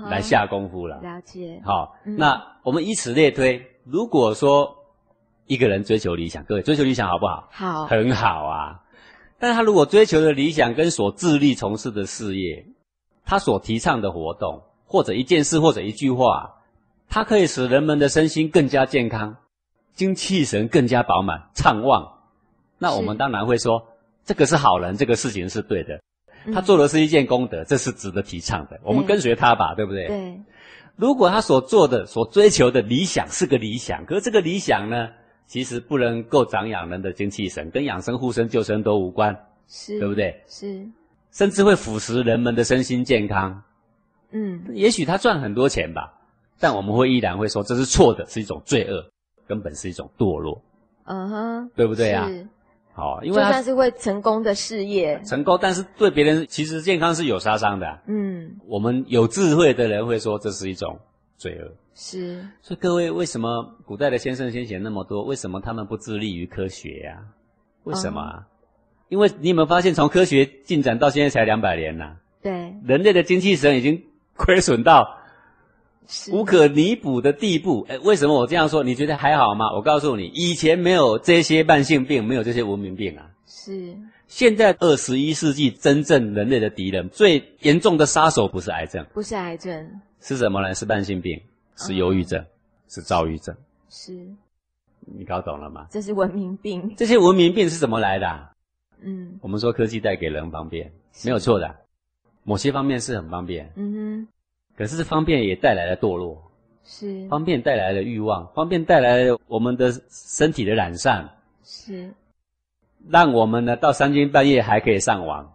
[0.09, 1.01] 来下功夫了。
[1.01, 1.61] 了解。
[1.65, 4.77] 好，那我们以此类推，如果说
[5.47, 7.49] 一个人追求理想，各位追求理想好不好？
[7.51, 7.87] 好。
[7.87, 8.83] 很好啊。
[9.39, 12.67] 但是他如果追求的理想跟所致力从事的事业，
[13.25, 16.51] 他所提倡的活动，或者一件事，或者一句话。
[17.07, 19.37] 它可以使人们的身心更加健康，
[19.95, 22.21] 精气神更加饱满畅旺。
[22.79, 23.87] 那我们当然会说，
[24.25, 26.01] 这个是好人，这个事情是对的。
[26.53, 28.81] 他做的是一件功德，这是值得提倡的。
[28.83, 30.09] 我们跟随他吧，对不对？
[30.09, 30.41] 对。
[30.97, 35.09] 如果他所做的、所追求的理想是个理想，可是这个理想呢，
[35.47, 39.37] 其实不能够长养人的精气神，跟养生、护身、救生都无关，
[39.69, 40.43] 是，对不对？
[40.47, 40.87] 是。
[41.33, 43.63] 甚至会腐蚀人们的身心健康。
[44.31, 44.63] 嗯。
[44.73, 46.21] 也许他赚很多钱吧。
[46.61, 49.05] 但我们会依然会说这是错的，是一种罪恶，
[49.49, 50.63] 根本是一种堕落。
[51.05, 52.31] 嗯哼，对不对啊？
[52.97, 57.99] 好，因为就算是会成功的事业，成功，但是对别人其实健康是有杀伤的。
[58.07, 60.97] 嗯，我们有智慧的人会说这是一种
[61.37, 61.73] 罪恶。
[61.97, 65.25] 是，所以各位，为什么古代的先生先贤那么多？
[65.25, 67.19] 为什么他们不致力于科学呀？
[67.83, 68.45] 为什么？
[69.09, 72.17] 因为你有没有发现，从科学进展到现在才两百年呐？
[72.41, 74.05] 对，人类的精气神已经
[74.37, 75.19] 亏损到。
[76.31, 78.85] 无可弥补的地步，哎，为什么我这样说？
[78.85, 79.73] 你觉得还好吗？
[79.73, 83.31] 我告诉你，以前没有这些慢性病，没有这些文明病啊。
[83.47, 83.97] 是。
[84.27, 90.75] 现在二十一世纪，真正人类的敌人，最严重的杀手不是癌症，不是癌症，是什么呢？
[90.75, 91.41] 是慢性病，
[91.77, 92.45] 是忧郁症，
[92.89, 93.55] 是躁郁症。
[93.89, 94.13] 是。
[95.07, 95.87] 你搞懂了吗？
[95.91, 96.95] 这是文明病。
[96.97, 98.49] 这些文明病是怎么来的？
[99.03, 99.39] 嗯。
[99.41, 100.93] 我们说科技带给人方便，
[101.25, 101.75] 没有错的，
[102.43, 103.73] 某些方面是很方便。
[103.77, 104.29] 嗯哼。
[104.77, 106.51] 可是方便也带来了堕落，
[106.83, 111.29] 是方便带来了欲望，方便带来了我们的身体的懒散，
[111.63, 112.11] 是
[113.09, 115.55] 让我们呢到三更半夜还可以上网，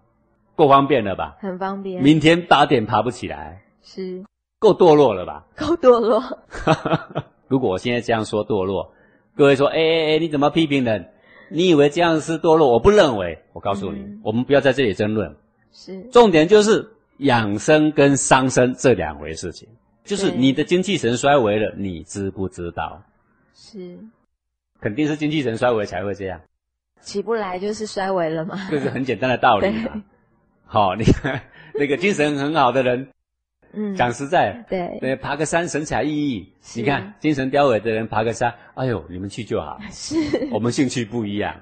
[0.55, 1.37] 够方便了吧？
[1.41, 2.01] 很方便。
[2.01, 4.23] 明天八点爬不起来，是
[4.57, 5.45] 够堕落了吧？
[5.57, 6.23] 够堕落。
[7.49, 8.93] 如果我现在这样说堕落，
[9.35, 11.09] 各位说，哎哎哎，你怎么批评人？
[11.49, 12.69] 你以为这样是堕落？
[12.69, 13.37] 我不认为。
[13.51, 15.35] 我告诉你，我们不要在这里争论。
[15.73, 16.87] 是重点就是。
[17.19, 19.67] 养生跟伤身这两回事情，
[20.03, 23.01] 就是你的精气神衰微了，你知不知道？
[23.53, 23.97] 是，
[24.81, 26.41] 肯定是精气神衰微才会这样，
[27.01, 28.67] 起不来就是衰微了嘛。
[28.69, 30.03] 这是很简单的道理嘛。
[30.65, 31.41] 好，你看
[31.75, 33.09] 那个精神很好的人，
[33.73, 36.47] 嗯，讲实在，对，对，爬个山神采奕奕。
[36.75, 39.79] 你看精神凋萎的人爬个山，哎呦，你们去就好。
[39.91, 40.15] 是，
[40.51, 41.55] 我们兴趣不一样。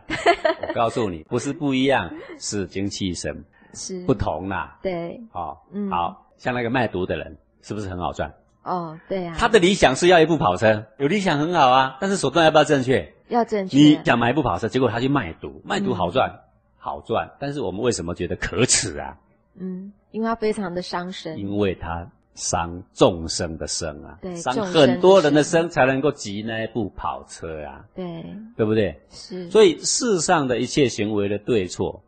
[0.68, 3.44] 我告诉你，不是不一样，是精气神。
[3.78, 8.34] 是不同啦，对，哦，嗯，好像那个卖毒的人，是不是很好赚？
[8.64, 13.14] 哦，对啊，他的理想是要一部跑车，有理想很好啊，但是手段要不要正确？
[13.30, 13.78] 要正确。
[13.78, 16.42] 你想买一部跑车，结果他去卖毒，卖毒好赚，
[16.78, 19.18] 好赚，但是我们为什么觉得可耻啊？
[19.56, 21.38] 嗯，因为他非常的伤身。
[21.38, 28.24] 因为他伤众生的生啊，对，伤很多人的生才能够集那一部跑车啊，对，
[28.56, 29.00] 对不对？
[29.10, 29.50] 是。
[29.50, 32.04] 所以世上的一切行为的对错，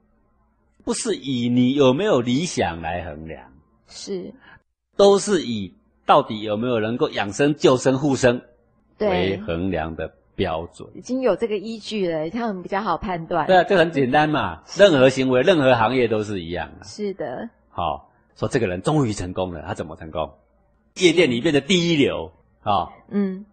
[0.83, 3.51] 不是以你有没有理想来衡量，
[3.87, 4.33] 是，
[4.95, 5.73] 都是以
[6.05, 8.41] 到底有没有能够养生、救生、护生
[8.99, 10.13] 为衡量的。
[10.39, 13.45] 标准已经有这个依据了，这样比较好判断。
[13.45, 14.63] 对啊，这很简单嘛。
[14.77, 16.85] 任何行为、任何行业都是一样的。
[16.85, 17.49] 是的。
[17.69, 20.31] 好，说这个人终于成功了，他怎么成功？
[20.95, 22.87] 夜店里面的第一流啊。
[23.09, 23.45] 嗯。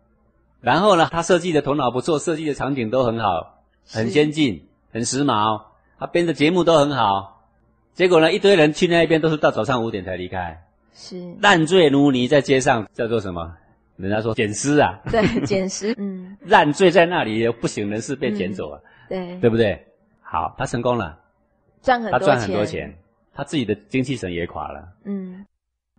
[0.60, 5.62] 然后呢，他设计的头脑不错，设计的场景都很好，很先进，很时髦。
[5.98, 7.44] 他编的节目都很好。
[7.94, 10.62] 结果呢，一堆人去那边都是到早上五点才离开。
[10.94, 11.34] 是。
[11.40, 13.56] 烂醉如泥在街上叫做什么？
[13.96, 19.86] 人家说捡尸啊，对，捡尸，嗯， 烂醉在那里，不省人事被捡走了，对，对不对？
[20.20, 21.18] 好，他成功了，
[21.80, 22.94] 赚很多钱，他赚很多钱，
[23.32, 25.46] 他自己的精气神也垮了，嗯，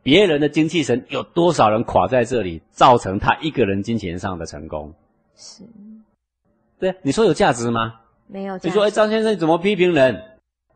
[0.04, 4.94] 别人的精气神有多少人垮在这里，造成他一个人金钱上的成功？
[5.36, 5.64] 是，
[6.78, 7.96] 对，你说有价值吗？
[8.28, 8.60] 没有。
[8.62, 10.22] 你说，哎，张先生怎么批评人？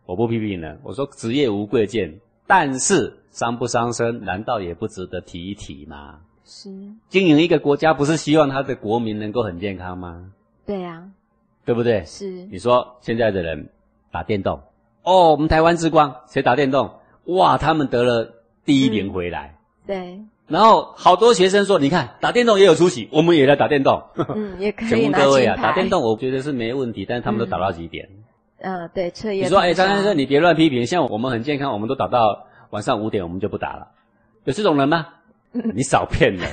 [0.06, 6.20] 我不批评人，我说职业无贵贱，但是伤不伤身，难道也不值得提一提吗？
[6.44, 6.70] 是
[7.08, 10.32] 经营一个国家，不是希望他的国民能够很健康吗？
[10.66, 11.10] 对啊，
[11.64, 12.04] 对不对？
[12.06, 12.30] 是。
[12.48, 13.70] 你说现在的人
[14.12, 14.60] 打电动，
[15.04, 16.92] 哦，我们台湾之光谁打电动？
[17.26, 18.34] 哇，他们得了
[18.66, 19.58] 第一名回来。
[19.86, 20.20] 对。
[20.48, 24.04] 然后好多学生说：“你看打电动也有出息，我们也来打电动。”
[24.36, 24.90] 嗯，也可以。
[24.90, 28.10] 请问各位啊，打电动我觉得是没问题，但是他们都打到几点？
[28.60, 29.44] 嗯，对，彻夜。
[29.44, 30.86] 你说，哎，张先生，你别乱批评。
[30.86, 33.88] 像我们很健康，我们都打到晚上五点，我们就不打了。
[34.44, 35.08] 有这种人吗？
[35.52, 36.50] 你少骗人，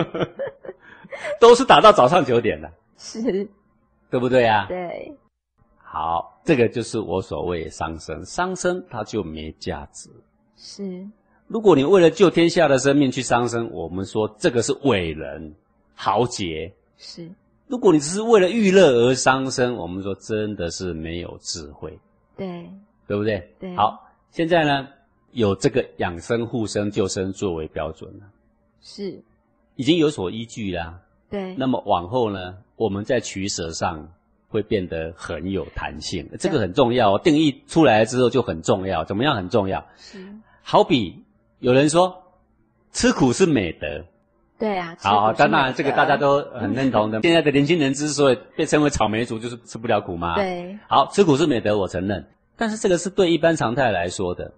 [1.38, 3.46] 都是打到早上九点的，是，
[4.10, 4.64] 对不对啊？
[4.68, 5.14] 对，
[5.76, 10.08] 好，这个就是我所谓伤身，伤身它就没价值。
[10.56, 11.06] 是，
[11.52, 15.54] 如果你为了救天下的生命去伤身，我们说这个是伟人
[15.94, 16.72] 豪杰。
[16.96, 17.28] 是，
[17.66, 21.98] 如果你只是为了娱乐而伤身，我们说真的是没有智慧。
[22.38, 22.66] 对，
[23.06, 23.50] 对不对？
[23.60, 23.76] 对。
[23.76, 24.88] 好，现在呢？
[25.32, 28.26] 有这个养生、护生、救生作为标准了，
[28.82, 29.22] 是
[29.76, 31.00] 已经有所依据啦。
[31.30, 34.12] 对，那么往后呢，我们在取舍上
[34.48, 37.16] 会变得很有弹性，这个很重要。
[37.16, 39.86] 定义出来之后就很重要，怎么样很重要？
[39.96, 40.22] 是，
[40.60, 41.24] 好比
[41.62, 42.24] 有人说
[42.90, 44.04] 吃苦是美德，
[44.58, 47.22] 对啊，好，当然这个大家都很认同的。
[47.22, 50.34] 现在的年轻人之所以被称为草莓族，就是吃不了苦嘛。
[50.34, 54.52] 对，好吃苦是美德，我承认，但是这个是对一般常态来说的。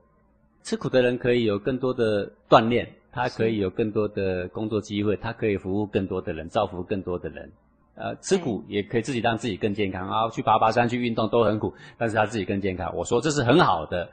[0.62, 7.52] 吃苦的人可以有更多的锻炼，他可以有更多的工作机会，他可以服务更多的人，造福更多的人。
[7.96, 12.96] 呃，吃苦也可以自己让自己更健康啊，去爬爬山、去运动都很苦，但是他自己更健康。
[12.96, 14.08] 我说这是很好的，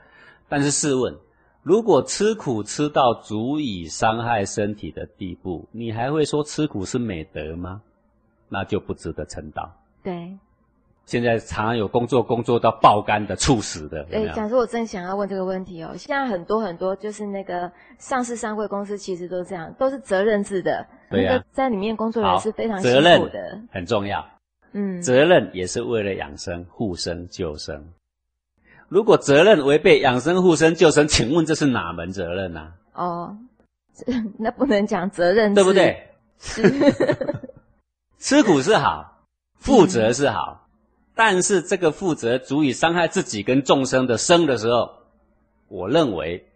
[0.50, 1.16] 但是试问，
[1.62, 7.80] 如果吃苦吃到足以伤害身体的地步，你还会说吃苦是美德吗？
[8.48, 9.72] 那就不值得称道。
[10.02, 10.36] 对。
[11.04, 14.06] 现在常常有工作工作到爆肝的、猝死的。
[14.12, 15.94] 哎，假如我真想要问这个问题哦。
[15.96, 20.86] 现在很多很多就是那个上市上柜公司，其实都是这样，都是责任制的。
[21.10, 21.42] 对呀。
[21.50, 23.60] 在里面工作人是非常辛苦的。
[23.70, 24.24] 很重要。
[24.72, 25.02] 嗯。
[25.02, 27.84] 责任也是为了养生、护生、救生。
[28.92, 32.74] 如果责任违背养生、护生、救生，请问这是哪门责任呢？
[32.92, 33.34] 哦，
[34.38, 36.10] 那不能讲责任，对不对？
[36.38, 36.62] 是。
[38.20, 39.24] 吃苦是好，
[39.54, 40.68] 负责是好。
[41.14, 44.90] 但是这个负责足以伤害自己跟众生的生的时候，
[45.68, 46.46] 我认为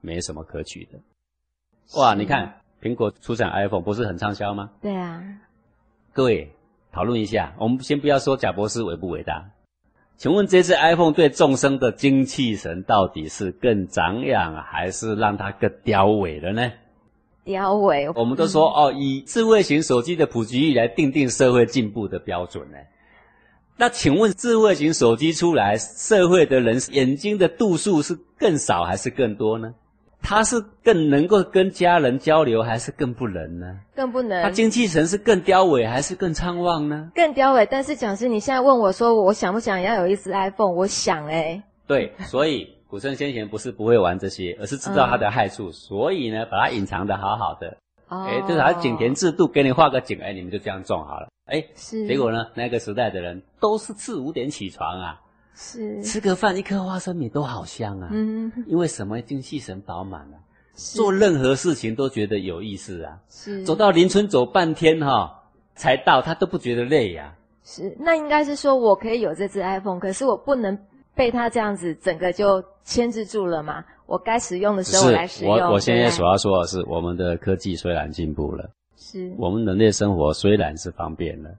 [0.00, 0.98] 没什么可取的。
[2.00, 4.70] 哇，你看苹果出产 iPhone 不是很畅销吗？
[4.80, 5.22] 对啊。
[6.14, 6.50] 各位
[6.90, 9.50] 讨论一下，我们先不要说贾博士伟不伟大，
[10.16, 16.72] 请问这次 iPhone 对众生的精气神到底是更长养，还是让它更凋萎了呢？
[17.44, 18.12] 凋萎。
[18.14, 22.78] 我们都说哦，以智慧型手机的普及率来定定社会进步的标准呢？
[23.76, 29.74] 那请问，智慧型手机出来，社会的人眼睛的度数是更少还是更多呢？
[30.22, 33.80] 他是更能够跟家人交流，还是更不能呢？
[33.94, 34.42] 更不能。
[34.42, 37.10] 他精气神是更凋萎，还是更昌旺呢？
[37.14, 37.66] 更凋萎。
[37.70, 40.72] 但是讲师，你现在问我说，我想不想要有一只 iPhone？
[40.72, 41.62] 我想哎。
[41.86, 47.76] 对，所以古圣先贤不是不会玩这些，而是知道它的害处，所以呢，把它隐藏的好好的。
[48.08, 51.28] 哎，就是他井田制度，给你画个井，哎，你们就这样种好了。
[51.46, 52.06] 哎，是。
[52.06, 55.20] 结果呢，那个时代的人都是四五点起床啊，
[55.54, 56.02] 是。
[56.02, 58.08] 吃个饭，一颗花生米都好香啊。
[58.12, 58.50] 嗯。
[58.66, 59.20] 因为什么？
[59.22, 60.36] 精气神饱满了，
[60.74, 63.18] 做任何事情都觉得有意思啊。
[63.28, 63.64] 是。
[63.64, 65.42] 走到邻村走半天哈，
[65.74, 67.34] 才到，他都不觉得累呀。
[67.64, 67.96] 是。
[67.98, 70.78] 那应该是说我可以有这只 iPhone，可是我不能
[71.14, 73.84] 被它这样子整个就牵制住了嘛。
[74.06, 75.54] 我该使用的时候来使用。
[75.54, 81.50] 我我现在所要说的是，我们的科技虽然进步了，是我们人类生活虽然是方便了，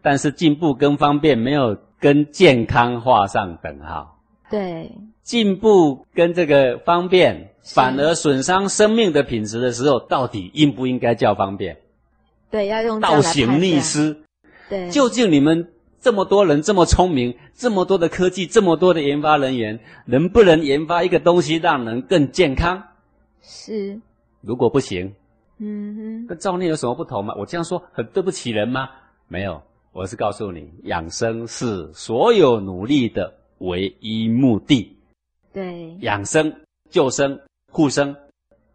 [0.00, 4.18] 但是进步跟方便没有跟健康画上等号。
[4.50, 4.92] 对，
[5.22, 11.78] 进步跟这个方便反而损伤生命的品质的时候，到底应不应该叫方便？
[12.50, 14.24] 对，要用倒行逆施。
[14.68, 15.68] 对，究竟你们？
[16.00, 22.82] 这么多人这么聪明，这么多的科技，这么多的研发人员，能不能研发一个东西让人更健康？
[23.40, 24.00] 是。
[24.40, 25.14] 如果不行，
[25.58, 27.32] 嗯哼，跟造孽有什么不同吗？
[27.38, 28.90] 我这样说很对不起人吗？
[29.28, 29.62] 没有，
[29.92, 34.96] 我是告诉你，养生是所有努力的唯一目的。
[35.52, 37.38] 对，养生、救生、
[37.70, 38.16] 护生，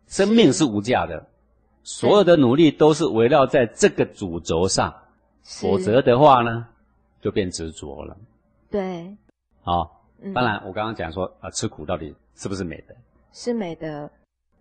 [0.08, 1.28] 生命是无价的，
[1.84, 4.94] 所有的努力都是围绕在这个主轴上，
[5.44, 6.68] 否则的话呢？
[7.20, 8.16] 就变执着了，
[8.70, 9.18] 对，
[9.64, 10.04] 好，
[10.36, 12.94] 当然我刚刚讲说啊，吃苦到底是不是美德？
[13.34, 14.08] 是美德，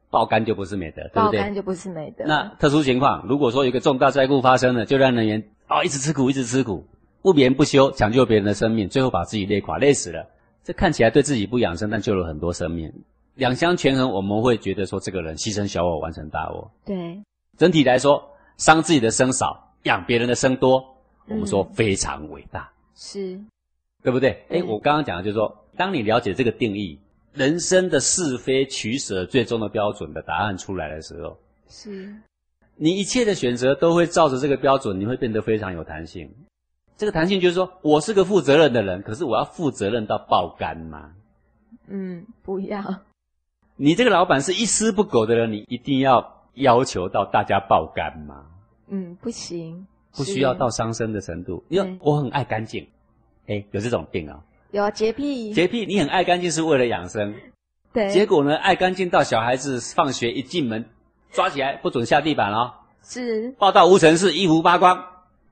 [0.08, 1.38] 爆肝就不是美德，对不对？
[1.38, 2.24] 爆肝就不是美德。
[2.24, 6.84] 那特殊情况，如果说有一个重大灾故发生了，就让人员啊一直吃苦，一直吃苦，
[7.22, 10.26] 不眠不休，抢救别人的生命，最后把自己累垮，累死了。
[10.62, 12.92] 这看起来对自己不养生，但救了很多生命，
[13.34, 16.70] 两相权衡，我们会觉得说这个人牺牲小我，完成大我。
[16.84, 17.20] 对，
[17.56, 18.22] 整体来说，
[18.56, 20.84] 伤自己的生少，养别人的生多。
[21.28, 23.36] 我们说非常伟大，是，
[24.00, 24.46] 对不对？
[24.48, 26.96] 哎，我刚刚讲的就是说，当你了解这个定义，
[27.32, 31.36] 人生的是非取舍最终的标准的答案出来的时候，
[31.68, 32.14] 是，
[32.76, 36.30] 你一切的选择都会照着这个标准，你会变得非常有弹性。
[36.96, 41.12] 这个弹性就是说我是个负责任的人，可是我要负责任到爆肝吗？
[41.88, 43.02] 嗯，不要。
[43.76, 48.46] 你这个老板是一丝不苟的人，你一定要要求到大家爆肝吗？
[48.88, 49.86] 嗯，不行。
[50.14, 52.88] 不需要到伤身的程度，因为我很爱干净，
[53.48, 54.42] 哎，有这种病啊？
[54.70, 55.52] 有啊，洁癖。
[55.52, 57.34] 洁癖，你很爱干净是为了养生，
[57.92, 58.10] 对。
[58.10, 60.86] 结果呢，爱干净到小孩子放学一进门，
[61.36, 62.72] 抓起来不准下地板哦。
[63.04, 63.54] 是。
[63.58, 65.04] 报到无尘室，衣服扒光，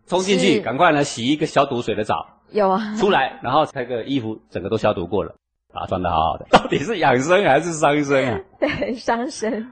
[0.07, 2.27] 冲进去，赶快呢洗一个消毒水的澡。
[2.51, 2.97] 有啊。
[2.97, 5.35] 出来，然后那个衣服整个都消毒过了，
[5.73, 6.47] 把它穿的好好的。
[6.51, 8.41] 到底是养生还是伤身啊？
[8.59, 9.71] 对，伤身。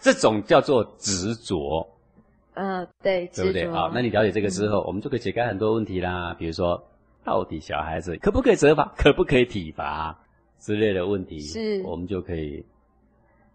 [0.00, 1.86] 这种叫做执着。
[2.54, 3.68] 嗯，对，对不对？
[3.70, 6.34] 好，那你了解这个之后，我们就可以解开很多问题啦。
[6.38, 6.82] 比如说，
[7.24, 10.18] 到底小孩子可不可以责罚，可不可以体罚
[10.60, 12.62] 之类的问题，是，我们就可以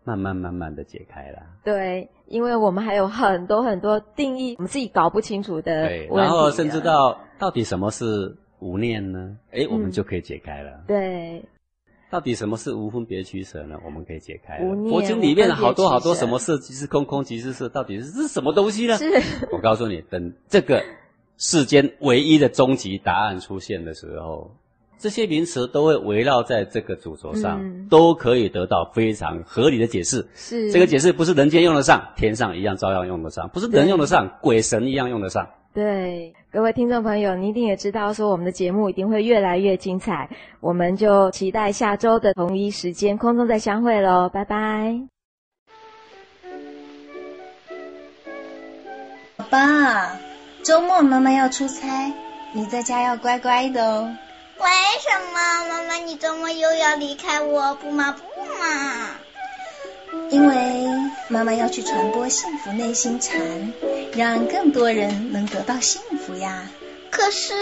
[0.07, 1.39] 慢慢慢慢的解开了。
[1.65, 5.85] 对，因为我们还有很多很多定义，我们自己搞不清楚的。
[5.85, 9.35] 对，然后甚至到到底什么是无念呢？
[9.51, 10.79] 哎，我们就可以解开了。
[10.87, 11.43] 对。
[12.09, 13.77] 到底什么是无分别取舍呢？
[13.83, 14.59] 我们可以解开。
[14.89, 18.95] 佛经里面的好多好多什么色即是空，空即是色，到底是是什么东西呢？
[18.95, 19.21] 是。
[19.51, 20.81] 我告诉你，等这个
[21.37, 24.55] 世间唯一的终极答案出现的时候，
[24.99, 30.27] 这些名词都会围绕在这个主轴上，都可以得到非常合理的解释。
[30.33, 30.71] 是。
[30.71, 35.47] 这个解释不是人间用得上，天上一样照样用得上；不是人用得上，鬼神一样用得上。
[35.73, 40.27] 对，各位听众朋友，你一定也知道，说我们的节目一定会越来越精彩，
[40.59, 44.99] 我们就期待下周的同一时间空中再相会喽，拜拜。
[49.35, 49.59] 宝宝，
[50.63, 52.11] 周末妈妈要出差，
[52.55, 54.09] 你在家要乖乖的哦。
[54.59, 54.65] 为
[55.01, 57.75] 什么妈妈你周末又要离开我？
[57.75, 58.23] 不嘛不
[58.59, 59.09] 嘛。
[60.29, 63.73] 因为妈妈要去传播幸福内心禅，
[64.15, 66.67] 让更多人能得到幸福呀。
[67.11, 67.53] 可是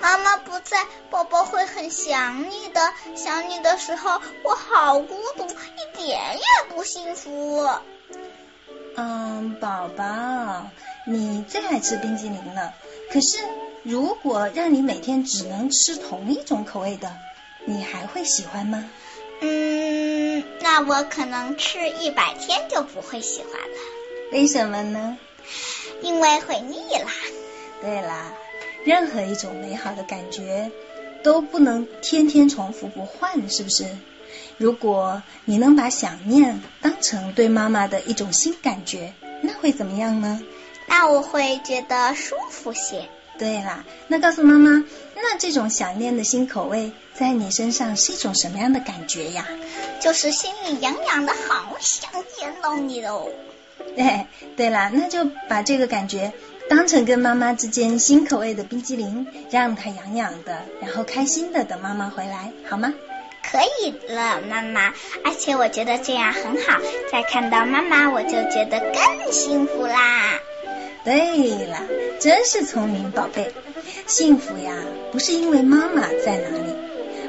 [0.00, 2.92] 妈妈不在，宝宝会很想你的。
[3.14, 7.68] 想你的时候，我好孤独，一点也不幸福。
[8.96, 10.68] 嗯，宝宝，
[11.06, 12.74] 你最爱吃冰激凌了。
[13.12, 13.38] 可是
[13.88, 17.16] 如果让你每天只能吃同一种口味的，
[17.66, 18.84] 你还会喜欢吗？
[19.40, 23.78] 嗯，那我可能吃一百天就不会喜欢了。
[24.32, 25.16] 为什么呢？
[26.02, 27.12] 因为会腻啦。
[27.80, 28.32] 对啦，
[28.84, 30.72] 任何一种美好的感觉
[31.22, 33.86] 都不能天天重复不换，是不是？
[34.58, 40.42] 如果你能把想念当成对妈妈的一种新感觉，那会怎么样呢？
[40.88, 43.08] 那我会觉得舒服些。
[43.38, 44.84] 对啦，那告诉妈妈，
[45.14, 49.46] 那这种想念的新口味在你身上是一种什么样的感觉呀？
[50.00, 53.28] 就是心里痒痒的，好想见到你哦。
[53.96, 54.26] 哎，
[54.56, 56.32] 对了，那就把这个感觉
[56.68, 62.94] 当成跟妈妈之间新口味的冰激凌，让它痒痒的，然后开心的等妈妈回来，好吗？
[63.48, 64.92] 可以了，妈妈。
[65.24, 66.80] 而且我觉得这样很好，
[67.12, 70.40] 再看到妈妈我就觉得更幸福啦。
[71.06, 71.86] 对了，
[72.18, 73.52] 真是聪明宝贝。
[74.08, 74.74] 幸福呀，
[75.12, 76.74] 不是因为妈妈在哪里，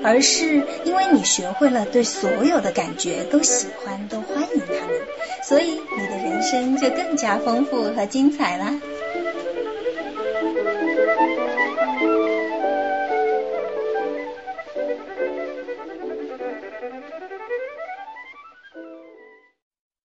[0.04, 5.00] 而是因为你学会了对所有的感觉都喜欢、都欢迎他们，
[5.48, 8.82] 所以你的人生就更加丰富和精彩啦。